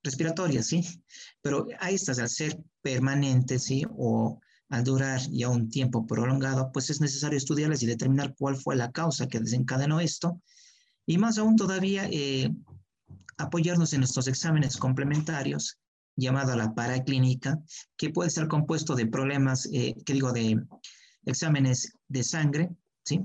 respiratorias, 0.04 0.68
¿sí? 0.68 1.02
Pero 1.40 1.66
a 1.80 1.90
estas, 1.90 2.21
al 2.21 2.28
ser 2.28 2.62
permanentes, 2.80 3.64
¿sí? 3.64 3.85
O 3.90 4.40
al 4.68 4.85
durar 4.85 5.21
ya 5.32 5.49
un 5.49 5.68
tiempo 5.68 6.06
prolongado, 6.06 6.71
pues 6.71 6.88
es 6.88 7.00
necesario 7.00 7.38
estudiarlas 7.38 7.82
y 7.82 7.87
determinar 7.87 8.37
cuál 8.38 8.54
fue 8.54 8.76
la 8.76 8.92
causa 8.92 9.26
que 9.26 9.40
desencadenó 9.40 9.99
esto. 9.99 10.40
Y 11.06 11.18
más 11.18 11.38
aún 11.38 11.56
todavía, 11.56 12.09
eh, 12.09 12.54
apoyarnos 13.37 13.94
en 13.94 13.99
nuestros 13.99 14.28
exámenes 14.28 14.76
complementarios, 14.76 15.82
llamado 16.16 16.57
la 16.57 16.75
paraclínica, 16.75 17.59
que 17.97 18.11
puede 18.11 18.28
estar 18.28 18.49
compuesto 18.49 18.95
de 18.95 19.07
problemas, 19.07 19.69
eh, 19.73 19.95
que 20.04 20.12
digo, 20.12 20.33
de 20.33 20.61
exámenes 21.25 21.92
de 22.09 22.23
sangre, 22.23 22.71
¿sí? 23.04 23.21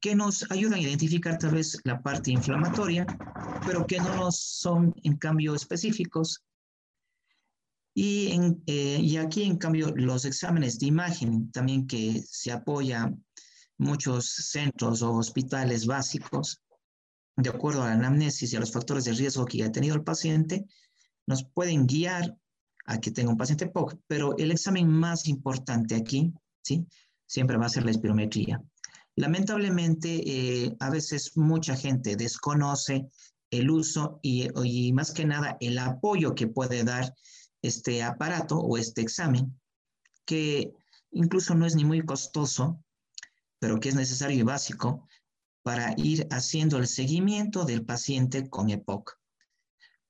que 0.00 0.14
nos 0.14 0.50
ayudan 0.50 0.78
a 0.78 0.82
identificar 0.82 1.38
tal 1.38 1.52
vez 1.52 1.78
la 1.84 2.02
parte 2.02 2.30
inflamatoria, 2.30 3.06
pero 3.66 3.86
que 3.86 3.98
no 3.98 4.30
son 4.32 4.94
en 5.02 5.16
cambio 5.16 5.54
específicos. 5.54 6.42
Y, 7.94 8.32
en, 8.32 8.62
eh, 8.66 8.98
y 9.00 9.16
aquí, 9.16 9.42
en 9.44 9.56
cambio, 9.56 9.92
los 9.94 10.24
exámenes 10.24 10.78
de 10.78 10.86
imagen, 10.86 11.50
también 11.50 11.86
que 11.86 12.22
se 12.26 12.52
apoya 12.52 13.12
muchos 13.78 14.30
centros 14.30 15.02
o 15.02 15.12
hospitales 15.12 15.86
básicos, 15.86 16.62
de 17.36 17.50
acuerdo 17.50 17.82
a 17.82 17.86
la 17.86 17.92
anamnesis 17.92 18.52
y 18.52 18.56
a 18.56 18.60
los 18.60 18.72
factores 18.72 19.04
de 19.04 19.12
riesgo 19.12 19.44
que 19.44 19.64
ha 19.64 19.72
tenido 19.72 19.94
el 19.96 20.04
paciente, 20.04 20.66
nos 21.30 21.44
pueden 21.44 21.86
guiar 21.86 22.36
a 22.86 23.00
que 23.00 23.12
tenga 23.12 23.30
un 23.30 23.38
paciente 23.38 23.68
POC, 23.68 23.96
pero 24.08 24.36
el 24.36 24.50
examen 24.50 24.88
más 24.88 25.28
importante 25.28 25.94
aquí, 25.94 26.34
¿sí? 26.62 26.86
Siempre 27.26 27.56
va 27.56 27.66
a 27.66 27.70
ser 27.70 27.84
la 27.84 27.92
espirometría. 27.92 28.60
Lamentablemente, 29.14 30.08
eh, 30.26 30.76
a 30.80 30.90
veces 30.90 31.36
mucha 31.36 31.76
gente 31.76 32.16
desconoce 32.16 33.08
el 33.50 33.70
uso 33.70 34.18
y, 34.22 34.48
y, 34.64 34.92
más 34.92 35.12
que 35.12 35.24
nada 35.24 35.56
el 35.60 35.78
apoyo 35.78 36.34
que 36.34 36.48
puede 36.48 36.82
dar 36.82 37.14
este 37.62 38.02
aparato 38.02 38.58
o 38.58 38.76
este 38.76 39.00
examen, 39.02 39.56
que 40.24 40.72
incluso 41.12 41.54
no 41.54 41.66
es 41.66 41.76
ni 41.76 41.84
muy 41.84 42.04
costoso, 42.04 42.82
pero 43.60 43.78
que 43.78 43.90
es 43.90 43.94
necesario 43.94 44.38
y 44.38 44.42
básico 44.42 45.06
para 45.62 45.94
ir 45.96 46.26
haciendo 46.30 46.78
el 46.78 46.88
seguimiento 46.88 47.64
del 47.64 47.84
paciente 47.84 48.48
con 48.48 48.70
EPOC. 48.70 49.19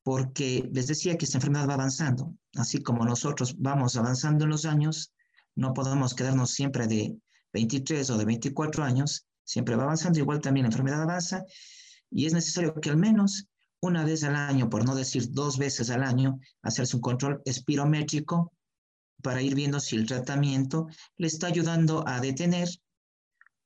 Porque 0.03 0.69
les 0.73 0.87
decía 0.87 1.17
que 1.17 1.25
esta 1.25 1.39
enfermedad 1.39 1.69
va 1.69 1.75
avanzando, 1.75 2.35
así 2.57 2.83
como 2.83 3.05
nosotros 3.05 3.57
vamos 3.59 3.97
avanzando 3.97 4.45
en 4.45 4.51
los 4.51 4.65
años, 4.65 5.13
no 5.55 5.75
podemos 5.75 6.15
quedarnos 6.15 6.53
siempre 6.53 6.87
de 6.87 7.17
23 7.53 8.09
o 8.11 8.19
de 8.19 8.25
24 8.25 8.85
años, 8.85 9.27
siempre 9.45 9.77
va 9.77 9.83
avanzando, 9.83 10.19
igual 10.19 10.41
también 10.41 10.65
la 10.65 10.69
enfermedad 10.69 11.03
avanza 11.03 11.45
y 12.11 12.27
es 12.27 12.33
necesario 12.33 12.75
que 12.75 12.91
al 12.91 12.97
menos 12.97 13.47
una 13.81 14.05
vez 14.05 14.25
al 14.25 14.37
año, 14.37 14.69
por 14.69 14.85
no 14.85 14.95
decir 14.95 15.31
dos 15.31 15.59
veces 15.59 15.91
al 15.91 16.03
año, 16.03 16.39
hacerse 16.63 16.97
un 16.97 17.03
control 17.03 17.41
espirométrico 17.45 18.53
para 19.23 19.43
ir 19.43 19.55
viendo 19.55 19.81
si 19.81 19.97
el 19.97 20.07
tratamiento 20.07 20.87
le 21.17 21.27
está 21.27 21.47
ayudando 21.47 22.07
a 22.07 22.21
detener 22.21 22.69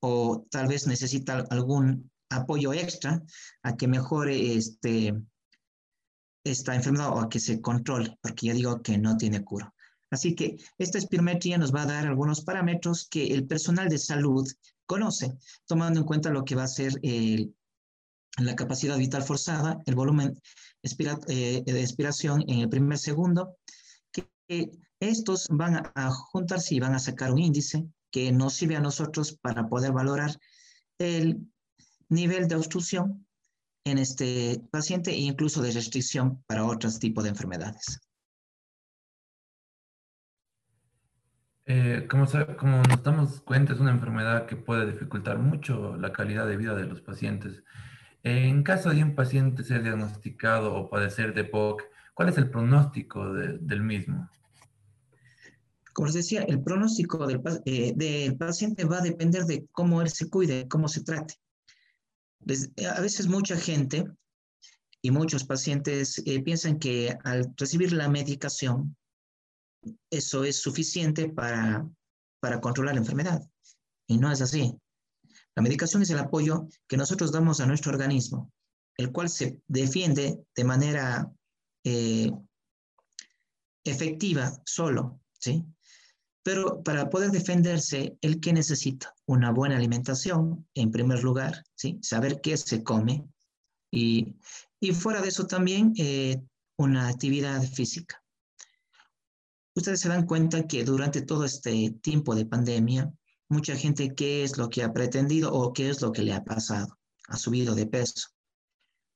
o 0.01 0.47
tal 0.51 0.69
vez 0.69 0.87
necesita 0.87 1.45
algún 1.51 2.11
apoyo 2.31 2.73
extra 2.73 3.23
a 3.63 3.77
que 3.77 3.89
mejore 3.89 4.55
este, 4.55 5.15
esta 6.45 6.75
enfermedad 6.75 7.11
o 7.11 7.21
a 7.21 7.29
que 7.29 7.41
se 7.41 7.61
controle, 7.61 8.17
porque 8.21 8.47
ya 8.47 8.55
digo 8.55 8.83
que 8.83 8.99
no 8.99 9.17
tiene 9.17 9.43
cura. 9.43 9.73
Así 10.11 10.35
que 10.35 10.57
esta 10.79 10.99
espirometría 10.99 11.59
nos 11.59 11.75
va 11.75 11.83
a 11.83 11.87
dar 11.87 12.07
algunos 12.07 12.43
parámetros 12.43 13.09
que 13.11 13.35
el 13.35 13.47
personal 13.47 13.89
de 13.89 13.99
salud 13.99 14.47
conoce, 14.87 15.33
tomando 15.67 16.01
en 16.01 16.07
cuenta 16.07 16.31
lo 16.31 16.45
que 16.45 16.55
va 16.55 16.65
a 16.65 16.69
ser 16.69 16.93
la 18.39 18.55
capacidad 18.57 18.99
vital 18.99 19.23
forzada, 19.23 19.81
el 19.87 19.95
volumen 19.95 20.41
eh, 20.83 21.63
de 21.65 21.81
expiración 21.81 22.45
en 22.47 22.61
el 22.61 22.69
primer 22.69 22.99
segundo, 22.99 23.57
que, 24.13 24.71
estos 25.01 25.49
van 25.51 25.91
a 25.95 26.11
juntarse 26.11 26.75
y 26.75 26.81
van 26.81 26.95
a 26.95 26.99
sacar 26.99 27.33
un 27.33 27.39
índice 27.39 27.87
que 28.11 28.31
nos 28.33 28.55
sirve 28.55 28.77
a 28.77 28.81
nosotros 28.81 29.37
para 29.43 29.69
poder 29.69 29.93
valorar 29.93 30.39
el 30.99 31.47
nivel 32.09 32.49
de 32.49 32.55
obstrucción 32.55 33.27
en 33.85 33.99
este 33.99 34.63
paciente 34.71 35.11
e 35.11 35.21
incluso 35.21 35.61
de 35.61 35.71
restricción 35.71 36.43
para 36.47 36.65
otros 36.65 36.99
tipos 36.99 37.25
de 37.25 37.31
enfermedades. 37.31 38.01
Eh, 41.67 42.07
como, 42.11 42.27
como 42.59 42.83
nos 42.83 43.03
damos 43.03 43.41
cuenta, 43.41 43.73
es 43.73 43.81
una 43.81 43.91
enfermedad 43.91 44.47
que 44.47 44.57
puede 44.57 44.91
dificultar 44.91 45.39
mucho 45.39 45.97
la 45.97 46.13
calidad 46.13 46.47
de 46.47 46.57
vida 46.57 46.75
de 46.75 46.85
los 46.85 47.01
pacientes. 47.01 47.63
En 48.23 48.63
caso 48.63 48.91
de 48.91 49.03
un 49.03 49.15
paciente 49.15 49.65
ser 49.65 49.83
diagnosticado 49.83 50.75
o 50.75 50.89
padecer 50.89 51.35
de 51.35 51.45
POC, 51.45 51.83
¿cuál 52.15 52.31
es 52.31 52.39
el 52.39 52.51
pronóstico 52.51 53.33
del 53.33 53.83
mismo? 53.83 54.31
Como 55.93 56.07
les 56.07 56.15
decía, 56.15 56.43
el 56.43 56.63
pronóstico 56.63 57.27
del, 57.27 57.41
eh, 57.67 57.93
del, 57.95 58.37
paciente 58.37 58.85
va 58.85 58.99
a 58.99 59.03
depender 59.03 59.45
de 59.45 59.67
cómo 59.73 60.03
él 60.03 60.09
se 60.09 60.29
cuide, 60.29 60.67
cómo 60.69 60.89
se 60.89 61.05
trate. 61.05 61.35
A 62.41 63.01
veces 63.01 63.27
mucha 63.27 63.57
gente 63.57 64.05
y 65.03 65.11
muchos 65.11 65.45
pacientes 65.45 66.23
eh, 66.25 66.43
piensan 66.43 66.79
que 66.79 67.17
al 67.25 67.53
recibir 67.57 67.93
la 67.93 68.09
medicación 68.09 68.97
eso 70.11 70.45
es 70.45 70.57
suficiente 70.57 71.29
para, 71.29 71.87
para 72.41 72.61
controlar 72.61 72.95
la 72.95 73.01
enfermedad. 73.01 73.43
Y 74.07 74.19
no 74.19 74.33
es 74.33 74.41
así. 74.41 74.75
La 75.55 75.63
medicación 75.63 76.03
es 76.03 76.11
el 76.11 76.19
apoyo 76.19 76.69
que 76.89 76.97
nosotros 76.97 77.33
damos 77.33 77.61
a 77.61 77.67
nuestro 77.67 77.93
organismo, 77.93 78.53
el 78.97 79.13
cual 79.13 79.29
se 79.29 79.61
defiende 79.69 80.39
de 80.55 80.65
manera 80.65 81.31
eh, 81.85 82.31
efectiva 83.85 84.53
solo, 84.65 85.21
¿sí? 85.39 85.65
Pero 86.45 86.83
para 86.85 87.11
poder 87.11 87.33
defenderse, 87.33 88.17
el 88.21 88.39
que 88.39 88.53
necesita 88.53 89.13
una 89.27 89.51
buena 89.51 89.77
alimentación, 89.77 90.69
en 90.75 90.93
primer 90.93 91.25
lugar, 91.25 91.65
¿sí? 91.75 91.99
Saber 92.03 92.41
qué 92.41 92.57
se 92.57 92.85
come 92.85 93.25
y, 93.91 94.37
y 94.79 94.93
fuera 94.93 95.21
de 95.21 95.29
eso 95.29 95.47
también 95.49 95.93
eh, 95.97 96.41
una 96.77 97.09
actividad 97.09 97.61
física 97.63 98.25
ustedes 99.75 100.01
se 100.01 100.09
dan 100.09 100.27
cuenta 100.27 100.67
que 100.67 100.85
durante 100.85 101.23
todo 101.23 101.45
este 101.45 101.91
tiempo 102.03 102.35
de 102.35 102.47
pandemia, 102.47 103.13
mucha 103.49 103.77
gente, 103.77 104.15
¿qué 104.15 104.45
es 104.45 104.57
lo 104.57 104.71
que 104.71 104.83
ha 104.83 104.93
pretendido 104.93 105.53
o 105.53 105.73
qué 105.73 105.91
es 105.91 106.01
lo 106.01 106.13
que 106.13 106.23
le 106.23 106.33
ha 106.33 106.45
pasado? 106.45 106.99
Ha 107.29 107.37
subido 107.37 107.75
de 107.75 107.87
peso. 107.87 108.29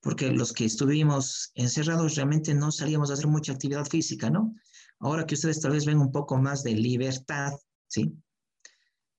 Porque 0.01 0.31
los 0.31 0.53
que 0.53 0.65
estuvimos 0.65 1.51
encerrados 1.55 2.17
realmente 2.17 2.55
no 2.55 2.71
salíamos 2.71 3.11
a 3.11 3.15
hacer 3.15 3.27
mucha 3.27 3.53
actividad 3.53 3.87
física, 3.87 4.31
¿no? 4.31 4.55
Ahora 5.01 5.27
que 5.27 5.35
ustedes 5.35 5.61
tal 5.61 5.73
vez 5.73 5.85
ven 5.87 5.99
un 5.99 6.11
poco 6.11 6.37
más 6.39 6.63
de 6.63 6.73
libertad, 6.73 7.53
¿sí? 7.87 8.13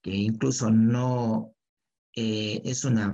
Que 0.02 0.12
incluso 0.12 0.70
no 0.70 1.54
eh, 2.16 2.62
es 2.66 2.84
una, 2.86 3.14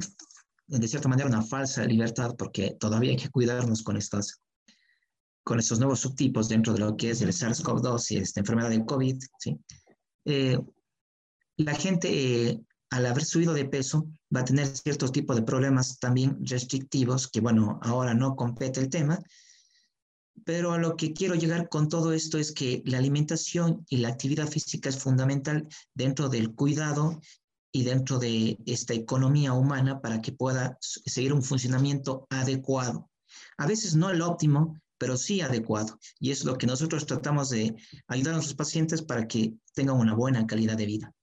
de 0.68 0.88
cierta 0.88 1.08
manera, 1.08 1.30
una 1.30 1.44
falsa 1.44 1.86
libertad 1.86 2.36
porque 2.38 2.76
todavía 2.80 3.12
hay 3.12 3.18
que 3.18 3.30
cuidarnos 3.30 3.84
con 3.84 3.98
estas 3.98 4.42
con 5.44 5.60
estos 5.60 5.78
nuevos 5.78 6.00
subtipos 6.00 6.50
dentro 6.50 6.74
de 6.74 6.80
lo 6.80 6.98
que 6.98 7.12
es 7.12 7.22
el 7.22 7.30
SARS-CoV-2 7.30 8.12
y 8.12 8.18
esta 8.18 8.40
enfermedad 8.40 8.72
del 8.72 8.84
COVID, 8.84 9.16
¿sí? 9.38 9.60
Eh, 10.26 10.58
la 11.58 11.76
gente, 11.76 12.50
eh, 12.50 12.62
al 12.90 13.06
haber 13.06 13.24
subido 13.24 13.54
de 13.54 13.66
peso, 13.66 14.10
va 14.36 14.40
a 14.40 14.46
tener 14.46 14.66
ciertos 14.66 15.12
tipos 15.12 15.36
de 15.36 15.44
problemas 15.44 16.00
también 16.00 16.40
restrictivos, 16.42 17.28
que 17.28 17.42
bueno, 17.42 17.80
ahora 17.84 18.16
no 18.16 18.36
compete 18.36 18.80
el 18.80 18.90
tema, 18.90 19.20
pero 20.44 20.74
a 20.74 20.78
lo 20.78 20.96
que 20.96 21.14
quiero 21.14 21.36
llegar 21.36 21.70
con 21.70 21.90
todo 21.90 22.14
esto 22.14 22.38
es 22.38 22.52
que 22.52 22.82
la 22.86 22.98
alimentación 22.98 23.86
y 23.90 23.98
la 23.98 24.10
actividad 24.10 24.48
física 24.48 24.90
es 24.90 24.98
fundamental 24.98 25.68
dentro 25.94 26.30
del 26.30 26.54
cuidado 26.54 27.20
y 27.72 27.84
dentro 27.84 28.20
de 28.20 28.58
esta 28.66 28.94
economía 28.94 29.54
humana 29.54 30.02
para 30.02 30.22
que 30.22 30.32
pueda 30.32 30.78
seguir 30.80 31.34
un 31.34 31.44
funcionamiento 31.44 32.26
adecuado. 32.30 33.10
A 33.58 33.68
veces 33.68 33.96
no 33.96 34.10
el 34.10 34.22
óptimo, 34.22 34.80
pero 34.98 35.18
sí 35.18 35.42
adecuado. 35.42 36.00
Y 36.20 36.32
es 36.32 36.46
lo 36.46 36.58
que 36.58 36.68
nosotros 36.68 37.06
tratamos 37.06 37.50
de 37.50 37.76
ayudar 38.08 38.34
a 38.34 38.38
nuestros 38.38 38.56
pacientes 38.56 39.02
para 39.02 39.28
que 39.28 39.56
tengan 39.74 39.98
una 39.98 40.16
buena 40.16 40.48
calidad 40.48 40.78
de 40.78 40.86
vida. 40.86 41.14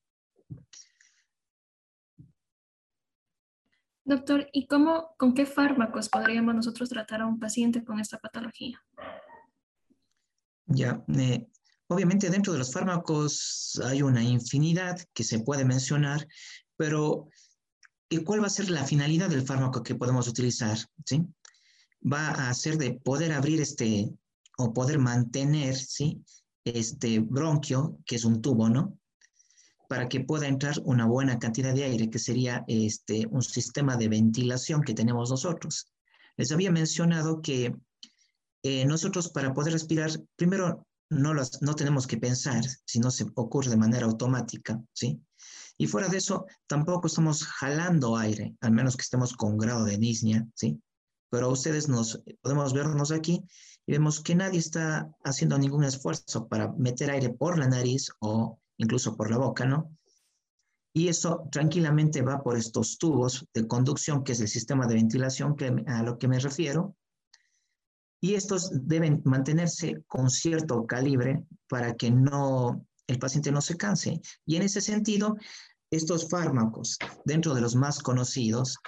Doctor, 4.05 4.49
¿y 4.53 4.67
cómo, 4.67 5.15
con 5.17 5.35
qué 5.35 5.47
fármacos 5.47 6.09
podríamos 6.09 6.55
nosotros 6.55 6.89
tratar 6.89 7.23
a 7.23 7.27
un 7.27 7.39
paciente 7.39 7.85
con 7.85 8.01
esta 8.01 8.19
patología? 8.19 8.83
Ya, 10.67 11.05
eh, 11.17 11.47
obviamente 11.89 12.31
dentro 12.31 12.53
de 12.53 12.59
los 12.59 12.73
fármacos 12.73 13.81
hay 13.85 14.03
una 14.03 14.23
infinidad 14.23 14.99
que 15.13 15.25
se 15.25 15.41
puede 15.41 15.65
mencionar, 15.65 16.27
pero 16.77 17.29
¿cuál 18.25 18.43
va 18.43 18.47
a 18.47 18.51
ser 18.51 18.71
la 18.71 18.85
finalidad 18.85 19.29
del 19.29 19.47
fármaco 19.47 19.83
que 19.83 19.95
podemos 19.95 20.27
utilizar? 20.29 20.79
¿sí? 21.05 21.27
va 22.03 22.49
a 22.49 22.55
ser 22.55 22.79
de 22.79 22.93
poder 22.93 23.33
abrir 23.33 23.61
este 23.61 24.13
o 24.59 24.73
poder 24.73 24.99
mantener, 24.99 25.75
¿sí? 25.77 26.23
Este 26.65 27.21
bronquio, 27.21 27.99
que 28.05 28.17
es 28.17 28.25
un 28.25 28.43
tubo, 28.43 28.69
¿no? 28.69 28.99
Para 29.93 30.09
que 30.09 30.21
pueda 30.21 30.49
entrar 30.49 30.77
una 30.85 31.05
buena 31.05 31.39
cantidad 31.39 31.75
de 31.75 31.85
aire, 31.85 32.09
que 32.09 32.19
sería 32.19 32.65
este, 32.67 33.27
un 33.31 33.43
sistema 33.43 33.99
de 33.99 34.09
ventilación 34.09 34.81
que 34.81 34.95
tenemos 34.95 35.29
nosotros. 35.29 35.93
Les 36.39 36.51
había 36.51 36.73
mencionado 36.73 37.43
que 37.43 37.77
eh, 38.63 38.87
nosotros 38.87 39.29
para 39.29 39.53
poder 39.53 39.75
respirar, 39.75 40.11
primero 40.35 40.87
no, 41.11 41.35
las, 41.35 41.61
no 41.61 41.75
tenemos 41.75 42.07
que 42.07 42.17
pensar, 42.17 42.65
si 42.87 43.01
no 43.01 43.11
se 43.11 43.27
ocurre 43.35 43.69
de 43.69 43.77
manera 43.77 44.07
automática, 44.07 44.83
¿sí? 44.95 45.21
Y 45.77 45.87
fuera 45.89 46.09
de 46.09 46.17
eso, 46.17 46.47
tampoco 46.67 47.09
estamos 47.09 47.45
jalando 47.45 48.17
aire, 48.17 48.57
al 48.63 48.73
menos 48.73 48.97
que 48.97 49.03
estemos 49.03 49.35
con 49.35 49.59
grado 49.59 49.85
de 49.85 49.99
disnea, 49.99 50.47
¿sí? 50.55 50.81
pero 51.29 51.51
ustedes 51.51 51.87
nos 51.87 52.23
podemos 52.41 52.73
vernos 52.73 53.11
aquí 53.11 53.45
y 53.87 53.93
vemos 53.93 54.23
que 54.23 54.35
nadie 54.35 54.59
está 54.59 55.11
haciendo 55.23 55.59
ningún 55.59 55.85
esfuerzo 55.85 56.49
para 56.49 56.73
meter 56.79 57.11
aire 57.11 57.29
por 57.29 57.59
la 57.59 57.69
nariz 57.69 58.11
o 58.21 58.59
incluso 58.79 59.17
por 59.17 59.31
la 59.31 59.39
boca, 59.39 59.65
¿no? 59.65 59.97
Y 60.95 61.09
eso 61.09 61.49
tranquilamente 61.51 62.21
va 62.23 62.43
por 62.43 62.57
estos 62.57 62.99
tubos 62.99 63.47
de 63.55 63.67
conducción, 63.67 64.23
que 64.23 64.33
es 64.33 64.41
el 64.41 64.49
sistema 64.49 64.87
de 64.87 64.97
ventilación 64.97 65.57
que, 65.57 65.75
a 65.87 66.03
lo 66.03 66.19
que 66.19 66.29
me 66.29 66.39
refiero. 66.39 66.97
Y 68.21 68.35
estos 68.35 68.71
deben 68.73 69.23
mantenerse 69.25 70.05
con 70.07 70.31
cierto 70.31 70.87
calibre 70.87 71.45
para 71.69 71.95
que 71.95 72.11
no, 72.11 72.87
el 73.07 73.19
paciente 73.19 73.51
no 73.51 73.63
se 73.63 73.77
canse. 73.77 74.21
Y 74.45 74.57
en 74.57 74.63
ese 74.63 74.81
sentido, 74.81 75.37
estos 75.91 76.29
fármacos, 76.29 76.99
dentro 77.25 77.55
de 77.55 77.63
los 77.63 77.75
más 77.75 77.99
conocidos, 78.01 78.79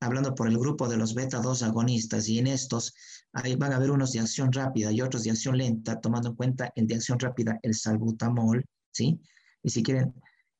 hablando 0.00 0.34
por 0.34 0.48
el 0.48 0.58
grupo 0.58 0.88
de 0.88 0.96
los 0.96 1.14
beta-2 1.14 1.62
agonistas, 1.62 2.28
y 2.28 2.40
en 2.40 2.48
estos 2.48 2.92
ahí 3.32 3.54
van 3.54 3.72
a 3.72 3.76
haber 3.76 3.92
unos 3.92 4.12
de 4.12 4.20
acción 4.20 4.52
rápida 4.52 4.90
y 4.90 5.00
otros 5.00 5.22
de 5.22 5.30
acción 5.30 5.56
lenta, 5.56 6.00
tomando 6.00 6.30
en 6.30 6.34
cuenta 6.34 6.72
el 6.74 6.88
de 6.88 6.96
acción 6.96 7.20
rápida, 7.20 7.58
el 7.62 7.74
salbutamol, 7.74 8.64
¿sí? 8.92 9.20
Y 9.62 9.70
si 9.70 9.82
quieren 9.82 10.14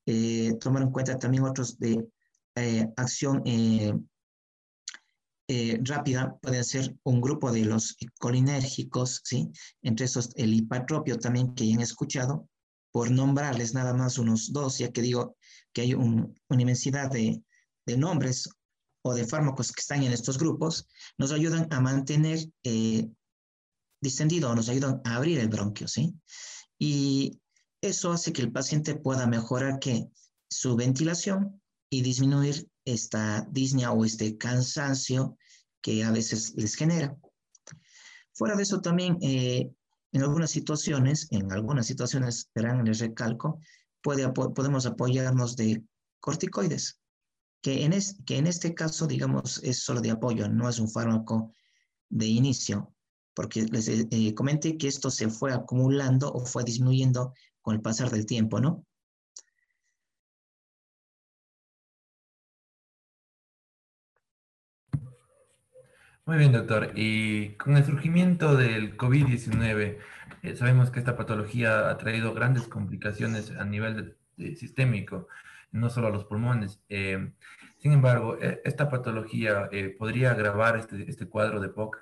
eh, 0.07 0.55
tomar 0.61 0.83
en 0.83 0.91
cuenta 0.91 1.19
también 1.19 1.45
otros 1.45 1.79
de 1.79 2.05
eh, 2.57 2.89
acción 2.97 3.43
eh, 3.47 3.95
rápida, 5.83 6.37
pueden 6.41 6.65
ser 6.65 6.97
un 7.03 7.21
grupo 7.21 7.53
de 7.53 7.65
los 7.65 7.97
colinérgicos, 8.19 9.21
¿sí? 9.25 9.51
Entre 9.83 10.07
esos 10.07 10.31
el 10.37 10.55
hipatropio 10.55 11.19
también 11.19 11.55
que 11.55 11.69
ya 11.69 11.75
han 11.75 11.83
escuchado, 11.83 12.49
por 12.91 13.11
nombrarles 13.11 13.75
nada 13.75 13.95
más 13.95 14.19
unos 14.19 14.53
dos, 14.53 14.79
ya 14.79 14.91
que 14.93 15.03
digo 15.03 15.37
que 15.73 15.83
hay 15.83 15.95
una 15.95 16.33
inmensidad 16.51 17.11
de, 17.11 17.43
de 17.87 17.97
nombres 17.97 18.49
o 19.03 19.15
de 19.15 19.27
fármacos 19.27 19.73
que 19.73 19.81
están 19.81 20.03
en 20.03 20.13
estos 20.13 20.39
grupos 20.39 20.89
nos 21.19 21.33
ayudan 21.33 21.67
a 21.71 21.81
mantener 21.81 22.39
eh, 22.63 23.09
distendido 24.01 24.55
nos 24.55 24.69
ayudan 24.69 25.01
a 25.05 25.17
abrir 25.17 25.39
el 25.39 25.49
bronquio, 25.49 25.89
¿sí? 25.89 26.15
Y 26.79 27.41
eso 27.83 28.13
hace 28.13 28.33
que 28.33 28.43
el 28.43 28.53
paciente 28.53 28.95
pueda 28.95 29.27
mejorar 29.27 29.81
su 30.49 30.77
ventilación 30.77 31.61
y 31.91 32.03
disminuir 32.03 32.71
esta 32.85 33.47
disnea 33.51 33.93
o 33.93 34.05
este 34.05 34.39
cansancio 34.39 35.37
que 35.83 36.05
a 36.05 36.13
veces 36.13 36.55
les 36.57 36.77
genera. 36.77 37.17
Fuera 38.33 38.55
de 38.55 38.63
eso 38.63 38.81
también, 38.81 39.19
eh, 39.21 39.71
en 40.13 40.23
algunas 40.23 40.51
situaciones, 40.51 41.27
en 41.33 41.53
algunas 41.53 41.87
situaciones, 41.87 42.51
verán, 42.55 42.85
les 42.85 43.01
recalco, 43.01 43.59
puede, 44.01 44.31
podemos 44.31 44.87
apoyarnos 44.87 45.57
de 45.57 45.83
corticoides, 46.21 47.01
que 47.63 47.85
en, 47.85 47.93
que 48.25 48.39
en 48.39 48.47
este 48.47 48.75
caso, 48.75 49.07
digamos, 49.07 49.61
es 49.65 49.83
solo 49.83 50.01
de 50.01 50.13
apoyo, 50.13 50.49
no 50.49 50.69
es 50.69 50.79
un 50.79 50.89
fármaco 50.89 51.53
de 52.09 52.27
inicio, 52.27 52.95
porque 53.35 53.63
les 53.65 53.89
eh, 53.89 54.35
comenté 54.35 54.77
que 54.77 54.89
esto 54.89 55.11
se 55.11 55.29
fue 55.29 55.53
acumulando 55.53 56.33
o 56.33 56.45
fue 56.47 56.65
disminuyendo 56.65 57.33
con 57.63 57.75
el 57.75 57.81
pasar 57.81 58.11
del 58.11 58.27
tiempo, 58.27 58.61
¿no? 58.61 58.85
Muy 66.25 66.39
bien, 66.39 66.53
doctor. 66.53 66.93
Y 66.95 67.57
con 67.57 67.77
el 67.77 67.85
surgimiento 67.85 68.57
del 68.57 68.97
COVID-19, 68.97 69.99
eh, 70.43 70.57
sabemos 70.57 70.91
que 70.91 71.01
esta 71.01 71.17
patología 71.17 71.91
ha 71.91 71.99
traído 71.99 72.33
grandes 72.33 72.69
complicaciones 72.69 73.51
a 73.51 73.65
nivel 73.65 74.17
sistémico, 74.37 75.29
no 75.73 75.91
solo 75.91 76.09
a 76.09 76.11
los 76.11 76.25
pulmones. 76.25 76.81
Eh, 76.89 77.33
sin 77.79 77.93
embargo, 77.93 78.39
e, 78.41 78.61
esta 78.65 78.89
patología 78.89 79.69
eh, 79.73 79.89
podría 79.99 80.31
agravar 80.31 80.77
este, 80.77 81.11
este, 81.11 81.27
cuadro 81.27 81.61
de 81.61 81.69
POC. 81.69 81.97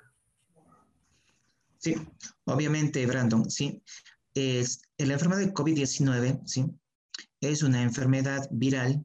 Sí, 1.79 1.95
obviamente, 2.45 3.03
Brandon, 3.07 3.49
sí. 3.49 3.81
Es, 4.33 4.81
la 4.97 5.13
enfermedad 5.13 5.41
de 5.41 5.53
COVID-19, 5.53 6.41
sí, 6.45 6.65
es 7.41 7.63
una 7.63 7.81
enfermedad 7.81 8.47
viral 8.51 9.03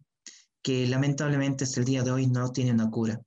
que 0.63 0.87
lamentablemente 0.87 1.65
hasta 1.65 1.81
el 1.81 1.87
día 1.87 2.03
de 2.03 2.11
hoy 2.11 2.27
no 2.27 2.51
tiene 2.53 2.73
una 2.73 2.91
cura. 2.91 3.21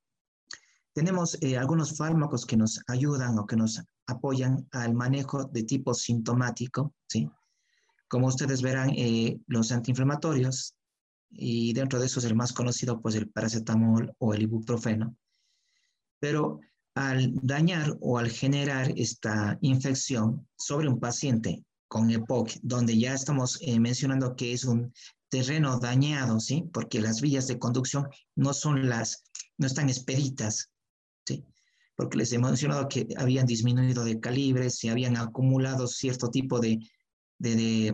Tenemos 0.93 1.37
eh, 1.41 1.57
algunos 1.57 1.95
fármacos 1.97 2.45
que 2.45 2.57
nos 2.57 2.81
ayudan 2.87 3.37
o 3.37 3.45
que 3.45 3.55
nos 3.55 3.81
apoyan 4.07 4.67
al 4.71 4.93
manejo 4.93 5.45
de 5.45 5.63
tipo 5.63 5.93
sintomático, 5.93 6.93
¿sí? 7.07 7.29
Como 8.07 8.27
ustedes 8.27 8.61
verán, 8.61 8.89
eh, 8.91 9.39
los 9.47 9.71
antiinflamatorios, 9.71 10.75
y 11.31 11.73
dentro 11.73 11.99
de 11.99 12.07
esos 12.07 12.23
el 12.23 12.35
más 12.35 12.53
conocido, 12.53 13.01
pues 13.01 13.15
el 13.15 13.29
paracetamol 13.29 14.15
o 14.17 14.33
el 14.33 14.41
ibuprofeno. 14.43 15.15
Pero 16.19 16.59
al 16.95 17.33
dañar 17.35 17.97
o 18.01 18.17
al 18.17 18.29
generar 18.29 18.91
esta 18.97 19.57
infección 19.61 20.47
sobre 20.57 20.89
un 20.89 20.99
paciente 20.99 21.63
con 21.89 22.09
EPOC, 22.09 22.51
donde 22.61 22.97
ya 22.97 23.13
estamos 23.13 23.57
eh, 23.61 23.77
mencionando 23.79 24.37
que 24.37 24.53
es 24.53 24.63
un 24.63 24.93
terreno 25.27 25.77
dañado, 25.77 26.39
¿sí? 26.39 26.63
Porque 26.71 27.01
las 27.01 27.19
vías 27.19 27.47
de 27.47 27.59
conducción 27.59 28.07
no 28.35 28.53
son 28.53 28.87
las, 28.87 29.23
no 29.57 29.67
están 29.67 29.89
expeditas 29.89 30.71
porque 31.99 32.17
les 32.17 32.31
he 32.31 32.39
mencionado 32.39 32.87
que 32.87 33.09
habían 33.17 33.45
disminuido 33.45 34.05
de 34.05 34.21
calibre, 34.21 34.69
se 34.69 34.89
habían 34.89 35.17
acumulado 35.17 35.85
cierto 35.85 36.29
tipo 36.29 36.61
de, 36.61 36.79
de, 37.37 37.93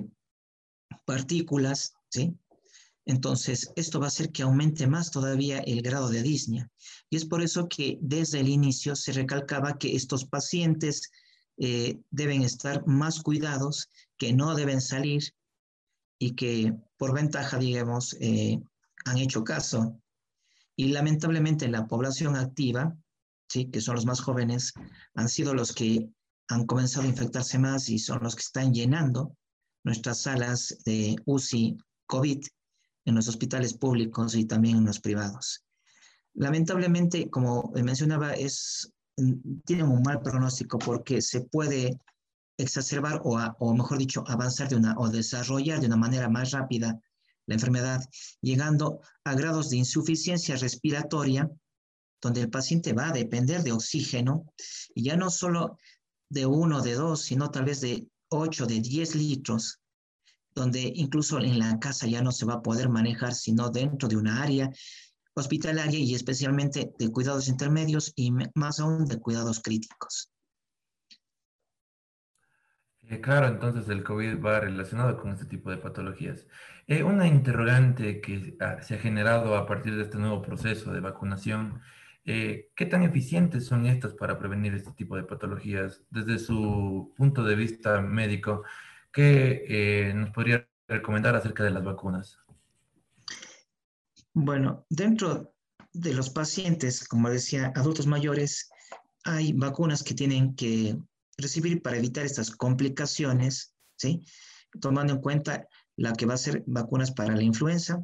partículas, 1.05 1.91
¿sí? 2.09 2.31
Entonces, 3.07 3.71
esto 3.75 3.99
va 3.99 4.05
a 4.05 4.09
hacer 4.09 4.31
que 4.31 4.43
aumente 4.43 4.85
más 4.85 5.09
todavía 5.09 5.57
el 5.57 5.81
grado 5.81 6.09
de 6.09 6.21
disnea. 6.21 6.69
Y 7.09 7.15
es 7.15 7.25
por 7.25 7.41
eso 7.41 7.67
que 7.67 7.97
desde 7.99 8.41
el 8.41 8.47
inicio 8.47 8.95
se 8.95 9.11
recalcaba 9.11 9.79
que 9.79 9.95
estos 9.95 10.25
pacientes 10.25 11.09
eh, 11.57 11.99
deben 12.11 12.41
estar 12.41 12.85
más 12.85 13.21
cuidados, 13.21 13.89
que 14.17 14.33
no 14.33 14.55
deben 14.55 14.81
salir 14.81 15.23
y 16.19 16.31
que 16.35 16.73
por 16.97 17.13
ventaja, 17.13 17.57
digamos, 17.57 18.15
eh, 18.19 18.61
han 19.05 19.17
hecho 19.17 19.43
caso. 19.43 19.99
Y 20.75 20.89
lamentablemente 20.89 21.67
la 21.67 21.87
población 21.87 22.35
activa, 22.35 22.95
¿sí? 23.49 23.65
que 23.65 23.81
son 23.81 23.95
los 23.95 24.05
más 24.05 24.19
jóvenes, 24.19 24.73
han 25.13 25.29
sido 25.29 25.53
los 25.53 25.73
que 25.73 26.09
han 26.49 26.65
comenzado 26.65 27.05
a 27.05 27.09
infectarse 27.09 27.57
más 27.57 27.89
y 27.89 27.99
son 27.99 28.19
los 28.21 28.35
que 28.35 28.41
están 28.41 28.73
llenando 28.73 29.35
nuestras 29.83 30.21
salas 30.21 30.77
de 30.85 31.15
UCI 31.25 31.77
COVID 32.07 32.43
en 33.05 33.15
los 33.15 33.27
hospitales 33.27 33.73
públicos 33.73 34.35
y 34.35 34.45
también 34.45 34.77
en 34.77 34.85
los 34.85 34.99
privados. 34.99 35.63
Lamentablemente, 36.33 37.29
como 37.29 37.71
mencionaba, 37.75 38.33
es, 38.33 38.91
tienen 39.65 39.87
un 39.87 40.01
mal 40.01 40.21
pronóstico 40.21 40.77
porque 40.77 41.21
se 41.21 41.41
puede 41.41 41.99
exacerbar 42.57 43.21
o, 43.23 43.37
o 43.59 43.73
mejor 43.73 43.97
dicho, 43.97 44.23
avanzar 44.27 44.69
de 44.69 44.75
una, 44.75 44.95
o 44.97 45.09
desarrollar 45.09 45.79
de 45.79 45.87
una 45.87 45.97
manera 45.97 46.29
más 46.29 46.51
rápida 46.51 46.99
la 47.47 47.55
enfermedad, 47.55 48.03
llegando 48.41 49.01
a 49.23 49.35
grados 49.35 49.69
de 49.69 49.77
insuficiencia 49.77 50.55
respiratoria 50.55 51.49
donde 52.21 52.41
el 52.41 52.49
paciente 52.49 52.93
va 52.93 53.09
a 53.09 53.11
depender 53.11 53.61
de 53.61 53.71
oxígeno, 53.71 54.51
y 54.95 55.03
ya 55.03 55.15
no 55.15 55.29
solo 55.29 55.77
de 56.29 56.45
uno, 56.45 56.81
de 56.81 56.95
dos, 56.95 57.21
sino 57.21 57.51
tal 57.51 57.65
vez 57.65 57.81
de 57.81 58.07
ocho, 58.29 58.65
de 58.65 58.79
diez 58.79 59.13
litros, 59.13 59.79
donde 60.55 60.91
incluso 60.95 61.39
en 61.39 61.59
la 61.59 61.77
casa 61.77 62.07
ya 62.07 62.21
no 62.21 62.31
se 62.31 62.45
va 62.45 62.55
a 62.55 62.61
poder 62.63 62.89
manejar, 62.89 63.35
sino 63.35 63.69
dentro 63.69 64.07
de 64.07 64.17
una 64.17 64.41
área 64.41 64.71
hospitalaria 65.35 65.99
y 65.99 66.15
especialmente 66.15 66.93
de 66.97 67.11
cuidados 67.11 67.47
intermedios 67.47 68.11
y 68.15 68.31
más 68.55 68.79
aún 68.79 69.05
de 69.05 69.19
cuidados 69.19 69.61
críticos. 69.61 70.31
Eh, 73.07 73.21
claro, 73.21 73.47
entonces 73.47 73.87
el 73.89 74.03
COVID 74.03 74.43
va 74.43 74.59
relacionado 74.61 75.17
con 75.17 75.31
este 75.31 75.45
tipo 75.45 75.69
de 75.69 75.77
patologías. 75.77 76.47
Eh, 76.87 77.03
una 77.03 77.27
interrogante 77.27 78.19
que 78.19 78.57
se 78.81 78.95
ha 78.95 78.97
generado 78.97 79.55
a 79.55 79.67
partir 79.67 79.95
de 79.95 80.03
este 80.03 80.17
nuevo 80.17 80.41
proceso 80.41 80.91
de 80.91 80.99
vacunación 81.01 81.81
eh, 82.27 82.71
¿Qué 82.75 82.87
tan 82.87 83.03
eficientes 83.03 83.67
son 83.67 83.85
estas 83.85 84.15
para 84.15 84.39
prevenir 84.39 84.73
este 84.73 84.91
tipo 84.93 85.15
de 85.15 85.23
patologías? 85.23 86.03
Desde 86.09 86.39
su 86.39 87.13
punto 87.15 87.43
de 87.43 87.55
vista 87.55 88.01
médico, 88.01 88.63
¿qué 89.11 90.11
nos 90.15 90.31
podría 90.31 90.67
recomendar 90.87 91.35
acerca 91.35 91.63
de 91.63 91.69
las 91.69 91.83
vacunas? 91.83 92.39
Bueno, 94.37 94.85
dentro 94.89 95.55
de 95.93 96.13
los 96.13 96.29
pacientes, 96.29 97.07
como 97.07 97.29
decía, 97.29 97.71
adultos 97.73 98.05
mayores, 98.05 98.69
hay 99.23 99.53
vacunas 99.53 100.03
que 100.03 100.13
tienen 100.13 100.55
que 100.55 100.97
recibir 101.37 101.81
para 101.81 101.95
evitar 101.95 102.25
estas 102.25 102.51
complicaciones, 102.51 103.73
¿sí? 103.95 104.25
Tomando 104.81 105.13
en 105.13 105.21
cuenta 105.21 105.69
la 105.95 106.11
que 106.11 106.25
va 106.25 106.33
a 106.33 106.37
ser 106.37 106.65
vacunas 106.67 107.13
para 107.13 107.33
la 107.33 107.43
influenza 107.43 108.03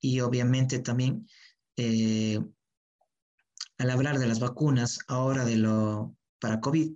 y 0.00 0.20
obviamente 0.20 0.80
también 0.80 1.26
eh, 1.78 2.38
al 3.78 3.90
hablar 3.90 4.18
de 4.18 4.26
las 4.26 4.40
vacunas 4.40 4.98
ahora 5.08 5.46
de 5.46 5.56
lo 5.56 6.14
para 6.40 6.60
COVID 6.60 6.92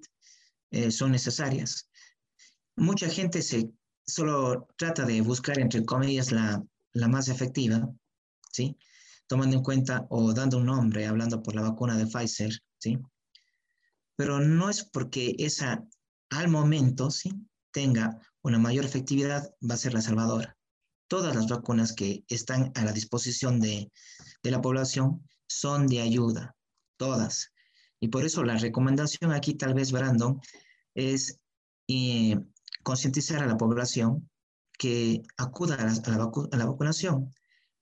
eh, 0.73 0.91
son 0.91 1.13
necesarias. 1.13 1.89
Mucha 2.77 3.09
gente 3.09 3.41
se 3.41 3.71
solo 4.07 4.69
trata 4.77 5.07
de 5.07 5.23
buscar 5.23 5.59
entre 5.59 5.87
comillas 5.87 6.33
la, 6.33 6.63
la 6.93 7.09
más 7.09 7.29
efectiva, 7.29 7.89
¿sí? 8.53 8.77
Tomando 9.27 9.57
en 9.57 9.63
cuenta 9.63 10.07
o 10.11 10.33
dando 10.33 10.59
un 10.59 10.67
nombre, 10.67 11.07
hablando 11.07 11.43
por 11.43 11.55
la 11.55 11.63
vacuna 11.63 11.97
de 11.97 12.07
Pfizer, 12.07 12.53
¿sí? 12.79 12.99
Pero 14.17 14.41
no 14.41 14.71
es 14.71 14.85
porque 14.85 15.35
esa 15.39 15.85
al 16.31 16.49
momento, 16.49 17.11
¿sí? 17.11 17.33
Tenga 17.71 18.21
una 18.43 18.59
mayor 18.59 18.85
efectividad, 18.85 19.51
va 19.69 19.75
a 19.75 19.79
ser 19.79 19.95
la 19.95 20.03
salvadora. 20.03 20.57
Todas 21.09 21.35
las 21.35 21.49
vacunas 21.49 21.93
que 21.93 22.25
están 22.29 22.73
a 22.75 22.85
la 22.85 22.93
disposición 22.93 23.61
de, 23.61 23.91
de 24.43 24.51
la 24.51 24.61
población 24.61 25.27
son 25.47 25.87
de 25.87 26.01
ayuda, 26.01 26.55
todas. 26.97 27.53
Y 28.01 28.09
por 28.09 28.25
eso 28.25 28.45
la 28.45 28.57
recomendación 28.57 29.33
aquí, 29.33 29.55
tal 29.55 29.75
vez, 29.75 29.93
Brandon, 29.93 30.41
es 30.95 31.39
eh, 31.89 32.39
concientizar 32.83 33.43
a 33.43 33.47
la 33.47 33.57
población 33.57 34.29
que 34.79 35.23
acuda 35.37 35.77
a 35.77 36.57
la, 36.57 36.67
vacunación. 36.67 37.33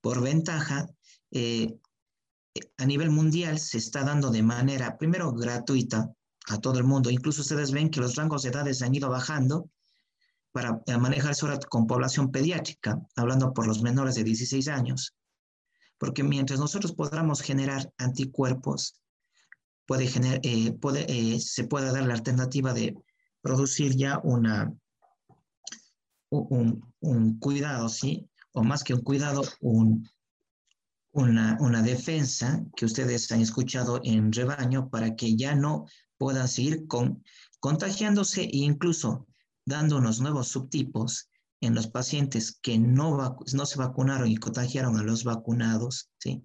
Por 0.07 0.23
ventaja, 0.23 0.89
eh, 1.33 1.81
a 2.79 2.87
nivel 2.87 3.11
mundial 3.11 3.59
se 3.59 3.79
está 3.79 4.05
dando 4.05 4.31
de 4.31 4.41
manera, 4.41 4.97
primero, 4.97 5.33
gratuita 5.33 6.15
a 6.47 6.61
todo 6.61 6.79
el 6.79 6.85
mundo. 6.85 7.11
Incluso 7.11 7.41
ustedes 7.41 7.73
ven 7.73 7.91
que 7.91 7.99
los 7.99 8.15
rangos 8.15 8.45
de 8.45 8.51
edades 8.51 8.83
han 8.83 8.95
ido 8.95 9.09
bajando 9.09 9.69
para 10.53 10.81
manejarse 11.01 11.45
ahora 11.45 11.59
con 11.59 11.89
población 11.89 12.31
pediátrica, 12.31 13.01
hablando 13.17 13.53
por 13.53 13.67
los 13.67 13.83
menores 13.83 14.15
de 14.15 14.23
16 14.23 14.69
años. 14.69 15.17
Porque 15.99 16.23
mientras 16.23 16.61
nosotros 16.61 16.93
podamos 16.93 17.41
generar 17.41 17.93
anticuerpos 17.99 19.01
puede 19.87 20.07
generar, 20.07 20.39
eh, 20.45 20.71
puede, 20.71 21.05
eh, 21.09 21.41
se 21.41 21.65
puede 21.65 21.91
dar 21.91 22.07
la 22.07 22.15
alternativa 22.15 22.73
de 22.73 22.95
producir 23.43 23.97
ya 23.97 24.21
una, 24.23 24.73
un, 26.31 26.95
un, 27.01 27.39
cuidado, 27.41 27.89
¿sí? 27.89 28.31
O 28.57 28.65
más 28.65 28.83
que 28.83 28.95
un 28.95 29.03
cuidado, 29.03 29.43
un, 29.61 30.09
una, 31.13 31.59
una, 31.61 31.83
defensa 31.83 32.65
que 32.75 32.87
ustedes 32.87 33.31
han 33.31 33.43
escuchado 33.43 34.01
en 34.03 34.33
rebaño 34.33 34.89
para 34.89 35.15
que 35.15 35.37
ya 35.37 35.55
no 35.55 35.85
puedan 36.17 36.49
seguir 36.49 36.87
con, 36.87 37.23
contagiándose 37.61 38.45
e 38.45 38.57
incluso 38.57 39.27
dando 39.67 39.99
unos 39.99 40.23
nuevos 40.23 40.49
subtipos 40.49 41.29
en 41.61 41.75
los 41.75 41.89
pacientes 41.89 42.59
que 42.63 42.79
no, 42.79 43.37
no 43.53 43.67
se 43.67 43.79
vacunaron 43.79 44.27
y 44.27 44.39
contagiaron 44.39 44.97
a 44.97 45.03
los 45.03 45.23
vacunados, 45.25 46.09
¿sí? 46.19 46.43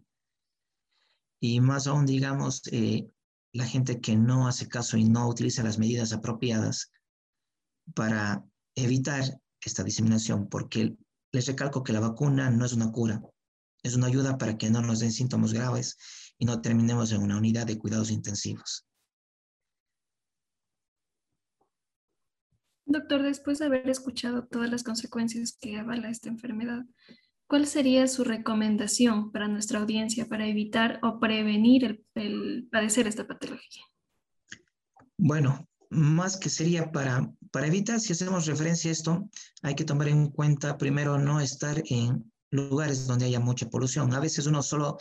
Y 1.40 1.62
más 1.62 1.88
aún, 1.88 2.06
digamos, 2.06 2.62
eh, 2.74 3.10
la 3.54 3.66
gente 3.66 4.02
que 4.02 4.18
no 4.18 4.50
hace 4.50 4.68
caso 4.68 4.98
y 4.98 5.06
no 5.06 5.30
utiliza 5.30 5.64
las 5.64 5.80
medidas 5.80 6.12
apropiadas 6.12 6.92
para 7.96 8.44
evitar 8.76 9.24
esta 9.62 9.84
diseminación, 9.86 10.50
porque 10.50 10.98
les 11.32 11.48
recalco 11.48 11.84
que 11.84 11.94
la 11.94 12.00
vacuna 12.00 12.50
no 12.50 12.66
es 12.66 12.74
una 12.74 12.92
cura, 12.92 13.22
es 13.84 13.96
una 13.96 14.08
ayuda 14.08 14.38
para 14.38 14.58
que 14.58 14.70
no 14.70 14.82
nos 14.82 15.00
den 15.00 15.12
síntomas 15.12 15.54
graves 15.54 15.98
y 16.38 16.46
no 16.46 16.62
terminemos 16.62 17.12
en 17.12 17.22
una 17.22 17.38
unidad 17.38 17.68
de 17.68 17.78
cuidados 17.78 18.12
intensivos. 18.12 18.86
Doctor, 22.86 23.24
después 23.24 23.60
de 23.60 23.66
haber 23.66 23.90
escuchado 23.90 24.46
todas 24.48 24.70
las 24.70 24.84
consecuencias 24.84 25.58
que 25.60 25.78
avala 25.78 26.10
esta 26.10 26.28
enfermedad, 26.28 26.84
¿cuál 27.48 27.66
sería 27.66 28.06
su 28.08 28.26
recomendación 28.26 29.32
para 29.32 29.48
nuestra 29.48 29.80
audiencia 29.80 30.28
para 30.28 30.46
evitar 30.46 31.00
o 31.02 31.20
prevenir 31.20 32.04
el, 32.16 32.68
padecer 32.70 33.08
esta 33.08 33.26
patología? 33.26 33.84
Bueno, 35.18 35.70
más 35.90 36.36
que 36.36 36.50
sería 36.50 36.92
para, 36.92 37.32
para 37.52 37.68
evitar, 37.68 38.00
si 38.00 38.14
hacemos 38.14 38.46
referencia 38.46 38.90
a 38.90 38.94
esto, 38.94 39.30
hay 39.62 39.76
que 39.76 39.84
tomar 39.84 40.08
en 40.08 40.30
cuenta 40.30 40.78
primero 40.78 41.20
no 41.20 41.40
estar 41.42 41.84
en 41.86 42.32
lugares 42.50 43.08
donde 43.08 43.26
haya 43.26 43.40
mucha 43.40 43.70
polución. 43.70 44.14
A 44.14 44.20
veces 44.20 44.46
uno 44.46 44.62
solo 44.64 44.98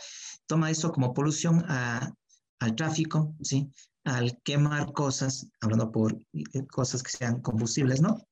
toma 0.47 0.69
eso 0.69 0.91
como 0.91 1.13
polución 1.13 1.63
al 1.67 2.75
tráfico, 2.75 3.35
¿sí? 3.41 3.69
al 4.03 4.41
quemar 4.43 4.91
cosas, 4.93 5.47
hablando 5.61 5.91
por 5.91 6.17
eh, 6.33 6.65
cosas 6.67 7.03
que 7.03 7.11
sean 7.11 7.41
combustibles, 7.41 8.01
¿no? 8.01 8.27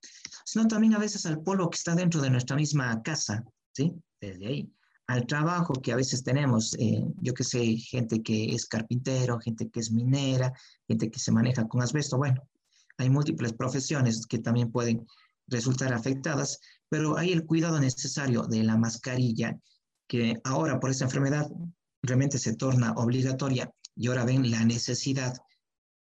Sino 0.46 0.68
también 0.68 0.96
a 0.96 1.00
veces 1.00 1.26
al 1.26 1.42
polvo 1.42 1.70
que 1.70 1.78
está 1.78 1.94
dentro 1.96 2.22
de 2.22 2.30
nuestra 2.30 2.56
misma 2.56 3.02
casa, 3.04 3.44
¿sí? 3.72 3.94
Desde 4.20 4.48
ahí. 4.48 4.74
Al 5.08 5.26
trabajo 5.26 5.74
que 5.74 5.92
a 5.92 5.96
veces 5.96 6.24
tenemos, 6.24 6.76
eh, 6.80 7.04
yo 7.22 7.34
que 7.34 7.44
sé, 7.44 7.78
gente 7.78 8.22
que 8.22 8.54
es 8.54 8.66
carpintero, 8.66 9.40
gente 9.40 9.70
que 9.70 9.80
es 9.80 9.92
minera, 9.92 10.52
gente 10.88 11.10
que 11.10 11.20
se 11.20 11.32
maneja 11.32 11.68
con 11.68 11.82
asbesto, 11.82 12.18
bueno, 12.18 12.42
hay 13.00 13.10
múltiples 13.10 13.54
profesiones 13.54 14.28
que 14.28 14.40
también 14.40 14.72
pueden 14.72 15.08
resultar 15.48 15.94
afectadas, 15.94 16.60
pero 16.90 17.18
hay 17.18 17.32
el 17.32 17.46
cuidado 17.46 17.80
necesario 17.80 18.44
de 18.44 18.64
la 18.64 18.78
mascarilla, 18.78 19.58
que 20.08 20.40
ahora 20.44 20.80
por 20.80 20.92
esta 20.92 21.06
enfermedad 21.06 21.50
realmente 22.04 22.38
se 22.38 22.56
torna 22.56 22.94
obligatoria 22.94 23.72
y 23.96 24.08
ahora 24.08 24.26
ven 24.26 24.52
la 24.52 24.64
necesidad 24.66 25.34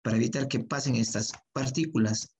para 0.02 0.16
evitar 0.16 0.48
que 0.48 0.60
pasen 0.60 0.96
estas 0.96 1.32
partículas 1.52 2.34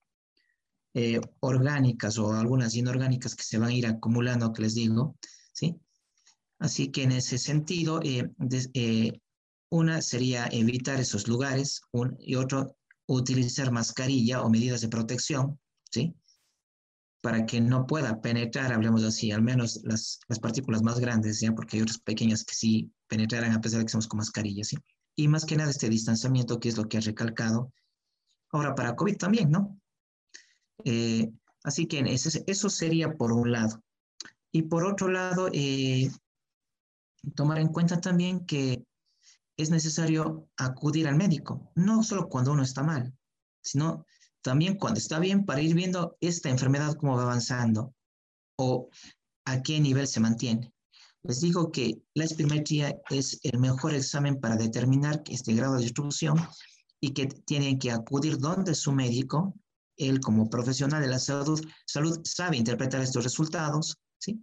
eh, 0.93 1.21
orgánicas 1.39 2.17
o 2.17 2.33
algunas 2.33 2.75
inorgánicas 2.75 3.35
que 3.35 3.43
se 3.43 3.57
van 3.57 3.69
a 3.69 3.73
ir 3.73 3.87
acumulando, 3.87 4.51
que 4.51 4.63
les 4.63 4.75
digo, 4.75 5.15
¿sí? 5.53 5.75
Así 6.59 6.91
que 6.91 7.03
en 7.03 7.13
ese 7.13 7.37
sentido, 7.37 8.01
eh, 8.03 8.29
eh, 8.73 9.21
una 9.69 10.01
sería 10.01 10.49
evitar 10.51 10.99
esos 10.99 11.27
lugares 11.27 11.81
y 12.19 12.35
otro, 12.35 12.75
utilizar 13.17 13.71
mascarilla 13.71 14.41
o 14.41 14.49
medidas 14.49 14.81
de 14.81 14.89
protección, 14.89 15.59
¿sí? 15.91 16.15
Para 17.21 17.45
que 17.45 17.59
no 17.59 17.85
pueda 17.85 18.21
penetrar, 18.21 18.71
hablemos 18.71 19.03
así, 19.03 19.31
al 19.31 19.41
menos 19.41 19.81
las, 19.83 20.19
las 20.27 20.39
partículas 20.39 20.81
más 20.83 20.99
grandes, 20.99 21.39
¿ya? 21.41 21.53
Porque 21.53 21.77
hay 21.77 21.83
otras 21.83 21.99
pequeñas 21.99 22.43
que 22.43 22.53
sí 22.53 22.91
penetrarán 23.07 23.53
a 23.53 23.61
pesar 23.61 23.79
de 23.79 23.85
que 23.85 23.91
somos 23.91 24.07
con 24.07 24.17
mascarilla, 24.17 24.63
¿sí? 24.63 24.77
y 25.19 25.27
más 25.27 25.43
que 25.43 25.57
nada 25.57 25.69
este 25.69 25.89
distanciamiento, 25.89 26.61
que 26.61 26.69
es 26.69 26.77
lo 26.77 26.87
que 26.87 26.97
ha 26.97 27.01
recalcado. 27.01 27.73
Ahora, 28.51 28.73
para 28.73 28.95
COVID 28.95 29.17
también, 29.17 29.51
¿no? 29.51 29.77
Eh, 30.85 31.29
así 31.63 31.87
que 31.87 32.01
eso 32.07 32.69
sería 32.69 33.11
por 33.17 33.33
un 33.33 33.51
lado. 33.51 33.83
Y 34.53 34.61
por 34.63 34.85
otro 34.85 35.09
lado, 35.09 35.49
eh, 35.51 36.09
tomar 37.35 37.59
en 37.59 37.67
cuenta 37.67 37.99
también 37.99 38.45
que 38.45 38.85
es 39.59 39.69
necesario 39.69 40.47
acudir 40.55 41.05
al 41.05 41.17
médico, 41.17 41.69
no 41.75 42.01
solo 42.01 42.29
cuando 42.29 42.53
uno 42.53 42.63
está 42.63 42.81
mal, 42.81 43.13
sino 43.61 44.05
también 44.41 44.77
cuando 44.77 44.99
está 44.99 45.19
bien 45.19 45.45
para 45.45 45.61
ir 45.61 45.75
viendo 45.75 46.15
esta 46.21 46.49
enfermedad 46.49 46.95
cómo 46.95 47.17
va 47.17 47.23
avanzando 47.23 47.93
o 48.57 48.87
a 49.43 49.61
qué 49.61 49.81
nivel 49.81 50.07
se 50.07 50.21
mantiene. 50.21 50.71
Les 51.23 51.41
digo 51.41 51.71
que 51.73 52.01
la 52.13 52.23
espirometría 52.23 53.01
es 53.09 53.37
el 53.43 53.59
mejor 53.59 53.93
examen 53.93 54.39
para 54.39 54.55
determinar 54.55 55.21
este 55.27 55.53
grado 55.53 55.75
de 55.75 55.83
distribución 55.83 56.37
y 57.01 57.11
que 57.11 57.25
tienen 57.27 57.79
que 57.79 57.91
acudir 57.91 58.37
donde 58.37 58.73
su 58.73 58.93
médico, 58.93 59.53
él 59.97 60.21
como 60.21 60.49
profesional 60.49 61.01
de 61.01 61.09
la 61.09 61.19
salud, 61.19 61.61
salud 61.85 62.21
sabe 62.23 62.55
interpretar 62.55 63.01
estos 63.01 63.25
resultados, 63.25 63.97
¿sí? 64.17 64.41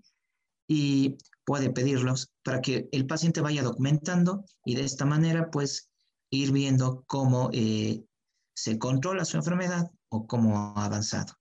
Y 0.69 1.17
puede 1.47 1.71
pedirlos 1.71 2.33
para 2.43 2.61
que 2.61 2.89
el 2.93 3.07
paciente 3.07 3.41
vaya 3.41 3.63
documentando 3.63 4.45
y 4.65 4.75
de 4.75 4.85
esta 4.85 5.07
manera, 5.07 5.49
pues, 5.51 5.89
ir 6.29 6.53
viendo 6.53 7.05
cómo 7.07 7.51
eh, 7.53 8.05
se 8.55 8.79
controla 8.79 9.25
su 9.25 9.37
enfermedad 9.37 9.91
o 10.09 10.27
cómo 10.27 10.59
ha 10.59 10.85
avanzado. 10.85 11.35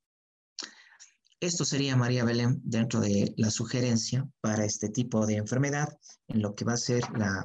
Esto 1.40 1.64
sería 1.64 1.96
María 1.96 2.24
Belén 2.24 2.60
dentro 2.64 3.00
de 3.00 3.34
la 3.36 3.50
sugerencia 3.50 4.26
para 4.40 4.64
este 4.64 4.88
tipo 4.88 5.26
de 5.26 5.36
enfermedad, 5.36 5.98
en 6.28 6.40
lo 6.40 6.54
que 6.54 6.64
va 6.64 6.74
a 6.74 6.78
ser 6.78 7.02
la, 7.18 7.44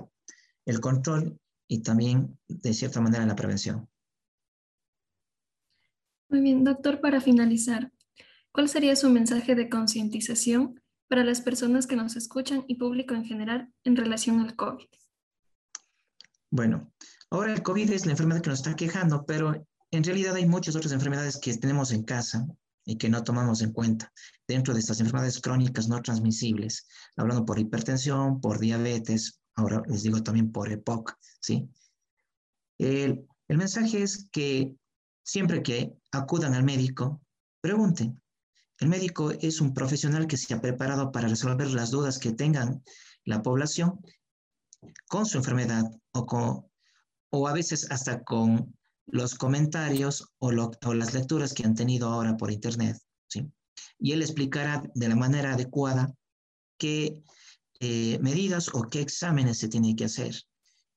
el 0.65 0.80
control 0.80 1.38
y 1.67 1.82
también, 1.82 2.38
de 2.47 2.74
cierta 2.74 3.02
manera, 3.02 3.26
la 3.26 3.36
prevención. 3.36 3.89
Muy 6.30 6.41
bien, 6.41 6.63
doctor, 6.63 7.02
para 7.02 7.19
finalizar, 7.19 7.91
¿cuál 8.52 8.69
sería 8.69 8.95
su 8.95 9.10
mensaje 9.10 9.56
de 9.56 9.67
concientización 9.67 10.81
para 11.12 11.26
las 11.26 11.41
personas 11.41 11.88
que 11.88 11.97
nos 11.97 12.15
escuchan 12.15 12.63
y 12.69 12.76
público 12.76 13.13
en 13.13 13.26
general 13.26 13.69
en 13.84 13.97
relación 13.97 14.39
al 14.39 14.56
COVID? 14.56 14.88
Bueno, 16.50 16.93
ahora 17.30 17.52
el 17.52 17.62
COVID 17.62 17.91
es 17.91 18.06
la 18.06 18.13
enfermedad 18.13 18.39
que 18.41 18.50
nos 18.50 18.60
está 18.60 18.78
quejando, 18.78 19.26
pero 19.26 19.67
en 19.91 20.04
realidad 20.06 20.36
hay 20.36 20.45
muchas 20.45 20.74
otras 20.78 20.93
enfermedades 20.93 21.38
que 21.38 21.54
tenemos 21.58 21.91
en 21.91 22.04
casa 22.04 22.47
y 22.86 22.97
que 22.97 23.10
no 23.10 23.26
tomamos 23.26 23.62
en 23.62 23.74
cuenta 23.74 24.10
dentro 24.47 24.74
de 24.74 24.80
estas 24.80 25.02
enfermedades 25.02 25.41
crónicas 25.41 25.89
no 25.89 26.02
transmisibles, 26.02 26.88
hablando 27.17 27.45
por 27.45 27.60
hipertensión, 27.60 28.39
por 28.39 28.58
diabetes, 28.60 29.41
ahora 29.56 29.84
les 29.89 30.04
digo 30.04 30.24
también 30.24 30.54
por 30.54 30.71
EPOC, 30.71 31.13
¿sí? 31.41 31.67
El, 32.78 33.28
el 33.50 33.58
mensaje 33.58 34.02
es 34.02 34.30
que 34.32 34.78
siempre 35.24 35.62
que 35.62 35.91
acudan 36.13 36.54
al 36.54 36.63
médico, 36.63 37.21
pregunten. 37.60 38.20
El 38.82 38.89
médico 38.89 39.30
es 39.30 39.62
un 39.62 39.76
profesional 39.76 40.26
que 40.26 40.38
se 40.38 40.56
ha 40.56 40.60
preparado 40.60 41.12
para 41.12 41.28
resolver 41.28 41.70
las 41.70 41.91
dudas 41.91 42.17
que 42.17 42.32
tengan 42.32 42.84
la 43.26 43.44
población 43.44 44.00
con 45.08 45.28
su 45.28 45.38
enfermedad 45.38 45.84
o, 46.13 46.26
con, 46.26 46.65
o 47.30 47.48
a 47.48 47.54
veces 47.54 47.91
hasta 47.91 48.24
con 48.24 48.76
los 49.06 49.36
comentarios 49.36 50.34
o, 50.39 50.52
las 50.52 51.13
lecturas 51.13 51.54
que 51.54 51.63
han 51.63 51.76
tenido 51.76 52.10
ahora 52.10 52.36
por 52.38 52.52
internet, 52.52 52.98
¿sí? 53.28 53.48
Y 54.00 54.13
él 54.13 54.24
explicará 54.24 54.82
de 54.96 55.10
la 55.10 55.15
manera 55.15 55.54
adecuada 55.54 56.12
qué 56.80 57.22
eh, 57.82 58.17
medidas 58.20 58.74
o 58.74 58.82
qué 58.89 59.02
exámenes 59.02 59.60
se 59.60 59.67
tienen 59.67 59.96
que 59.96 60.06
hacer, 60.06 60.36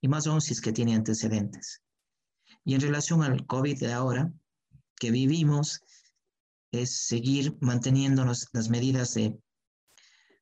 y 0.00 0.08
más 0.08 0.26
aún 0.26 0.40
si 0.40 0.54
es 0.54 0.62
que 0.62 0.72
tiene 0.72 0.94
antecedentes. 0.94 1.82
Y 2.64 2.74
en 2.74 2.80
relación 2.80 3.22
al 3.22 3.44
COVID 3.44 3.78
de 3.78 3.92
ahora, 3.92 4.32
que 4.96 5.10
vivimos, 5.10 5.82
es 6.82 7.06
seguir 7.06 7.56
manteniendo 7.60 8.24
las 8.24 8.70
medidas 8.70 9.14
de, 9.14 9.38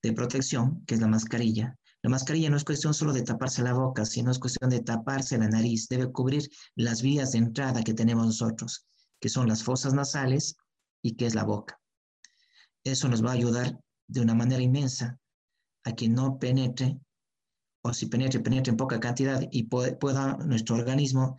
de 0.03 0.13
protección, 0.13 0.85
que 0.87 0.95
es 0.95 1.01
la 1.01 1.09
mascarilla, 1.09 1.79
la 2.03 2.11
mascarilla 2.11 2.51
no 2.51 2.57
es 2.57 2.65
cuestión 2.65 2.95
solo 2.95 3.13
de 3.13 3.23
taparse 3.23 3.63
la 3.63 3.75
boca, 3.75 4.05
sino 4.05 4.33
es 4.33 4.41
cuestión 4.41 4.71
de 4.71 4.81
taparse 4.81 5.39
la 5.39 5.49
nariz. 5.49 5.87
Debe 5.89 6.11
cubrir 6.11 6.51
las 6.75 7.01
vías 7.01 7.31
de 7.33 7.39
entrada 7.39 7.85
que 7.85 7.95
tenemos 7.95 8.27
nosotros, 8.27 8.87
que 9.21 9.29
son 9.29 9.49
las 9.49 9.63
fosas 9.63 9.95
nasales 9.95 10.57
y 11.01 11.15
que 11.15 11.27
es 11.27 11.37
la 11.37 11.45
boca. 11.45 11.81
Eso 12.83 13.09
nos 13.09 13.25
va 13.25 13.31
a 13.31 13.35
ayudar 13.35 13.79
de 14.09 14.21
una 14.21 14.35
manera 14.35 14.61
inmensa 14.61 15.17
a 15.85 15.93
que 15.95 16.09
no 16.09 16.41
penetre, 16.41 16.99
o 17.85 17.95
si 17.95 18.07
penetre, 18.07 18.41
penetre 18.41 18.73
en 18.73 18.77
poca 18.77 18.99
cantidad 18.99 19.41
y 19.53 19.65
pueda 19.65 20.37
nuestro 20.39 20.75
organismo, 20.75 21.37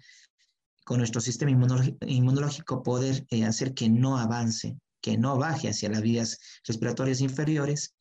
con 0.83 0.97
nuestro 0.97 1.21
sistema 1.21 1.51
inmunológico, 1.51 2.83
poder 2.83 3.25
eh, 3.29 3.45
hacer 3.45 3.73
que 3.73 3.89
no 3.89 4.17
avance, 4.17 4.77
que 5.01 5.17
no 5.17 5.37
baje 5.37 5.69
hacia 5.69 5.89
las 5.89 6.01
vías 6.01 6.39
respiratorias 6.65 7.21
inferiores 7.21 7.95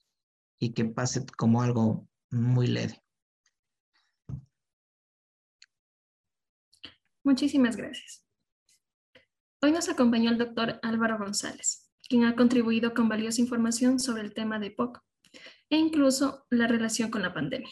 y 0.59 0.73
que 0.73 0.85
pase 0.85 1.25
como 1.37 1.63
algo 1.63 2.09
muy 2.31 2.67
leve. 2.67 3.03
Muchísimas 7.25 7.77
gracias. 7.77 8.25
Hoy 9.61 9.71
nos 9.71 9.89
acompañó 9.89 10.31
el 10.31 10.39
doctor 10.39 10.81
Álvaro 10.83 11.19
González, 11.19 11.89
quien 12.09 12.25
ha 12.25 12.35
contribuido 12.35 12.95
con 12.95 13.09
valiosa 13.09 13.41
información 13.41 14.01
sobre 14.01 14.23
el 14.23 14.35
tema 14.35 14.59
de 14.59 14.73
POC 14.73 15.01
e 15.71 15.77
incluso 15.77 16.47
la 16.51 16.67
relación 16.67 17.11
con 17.11 17.23
la 17.23 17.33
pandemia. 17.33 17.71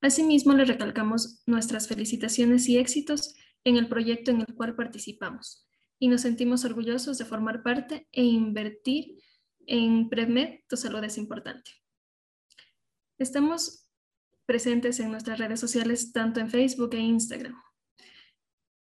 Asimismo, 0.00 0.54
le 0.54 0.64
recalcamos 0.64 1.42
nuestras 1.46 1.88
felicitaciones 1.88 2.68
y 2.68 2.78
éxitos 2.78 3.34
en 3.64 3.76
el 3.76 3.88
proyecto 3.88 4.30
en 4.30 4.40
el 4.40 4.54
cual 4.54 4.76
participamos 4.76 5.66
y 5.98 6.08
nos 6.08 6.20
sentimos 6.20 6.64
orgullosos 6.64 7.18
de 7.18 7.24
formar 7.24 7.62
parte 7.62 8.08
e 8.12 8.22
invertir 8.22 9.16
En 9.66 10.10
PrevMed, 10.10 10.60
tu 10.68 10.76
salud 10.76 11.02
es 11.04 11.16
importante. 11.16 11.70
Estamos 13.16 13.88
presentes 14.44 15.00
en 15.00 15.10
nuestras 15.10 15.38
redes 15.38 15.58
sociales, 15.58 16.12
tanto 16.12 16.40
en 16.40 16.50
Facebook 16.50 16.92
e 16.92 16.98
Instagram, 16.98 17.58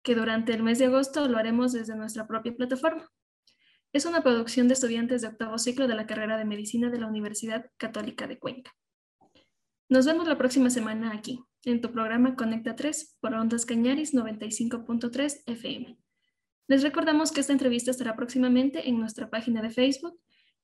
que 0.04 0.16
durante 0.16 0.54
el 0.54 0.64
mes 0.64 0.80
de 0.80 0.88
agosto 0.88 1.30
lo 1.30 1.38
haremos 1.38 1.72
desde 1.72 1.96
nuestra 1.96 2.28
propia 2.28 2.54
plataforma. 2.54 3.10
Es 3.94 4.06
una 4.06 4.22
producción 4.22 4.68
de 4.68 4.74
estudiantes 4.74 5.22
de 5.22 5.30
octavo 5.30 5.58
ciclo 5.58 5.88
de 5.88 5.96
la 5.96 6.08
carrera 6.08 6.38
de 6.38 6.44
medicina 6.44 6.90
de 6.90 7.00
la 7.00 7.08
Universidad 7.08 7.72
Católica 7.78 8.28
de 8.28 8.38
Cuenca. 8.38 8.76
Nos 9.88 10.08
vemos 10.08 10.28
la 10.28 10.36
próxima 10.36 10.72
semana 10.72 11.14
aquí, 11.14 11.44
en 11.64 11.80
tu 11.80 11.92
programa 11.92 12.36
Conecta 12.36 12.76
3 12.76 13.18
por 13.20 13.36
Ondas 13.36 13.68
Cañaris 13.68 14.16
95.3 14.16 15.44
FM. 15.46 16.00
Les 16.68 16.82
recordamos 16.82 17.32
que 17.32 17.42
esta 17.42 17.54
entrevista 17.54 17.92
estará 17.92 18.16
próximamente 18.16 18.90
en 18.90 19.00
nuestra 19.00 19.30
página 19.30 19.62
de 19.62 19.70
Facebook 19.70 20.20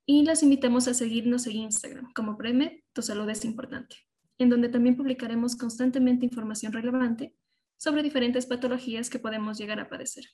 y 0.08 0.26
los 0.26 0.42
invitamos 0.42 0.88
a 0.88 0.96
seguirnos 0.96 1.46
en 1.46 1.58
Instagram 1.58 2.12
como 2.14 2.36
Premed, 2.36 2.80
tu 2.94 3.04
salud 3.04 3.30
es 3.30 3.46
importante, 3.46 3.96
en 4.40 4.50
donde 4.50 4.70
también 4.70 4.98
publicaremos 4.98 5.56
constantemente 5.56 6.26
información 6.26 6.74
relevante 6.74 7.36
sobre 7.78 8.02
diferentes 8.02 8.48
patologías 8.48 9.12
que 9.12 9.20
podemos 9.20 9.60
llegar 9.60 9.80
a 9.80 9.88
padecer. 9.88 10.26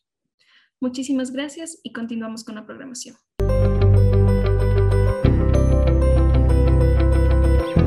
Muchísimas 0.80 1.32
gracias 1.32 1.78
y 1.84 1.92
continuamos 1.92 2.46
con 2.46 2.56
la 2.56 2.66
programación. 2.66 3.18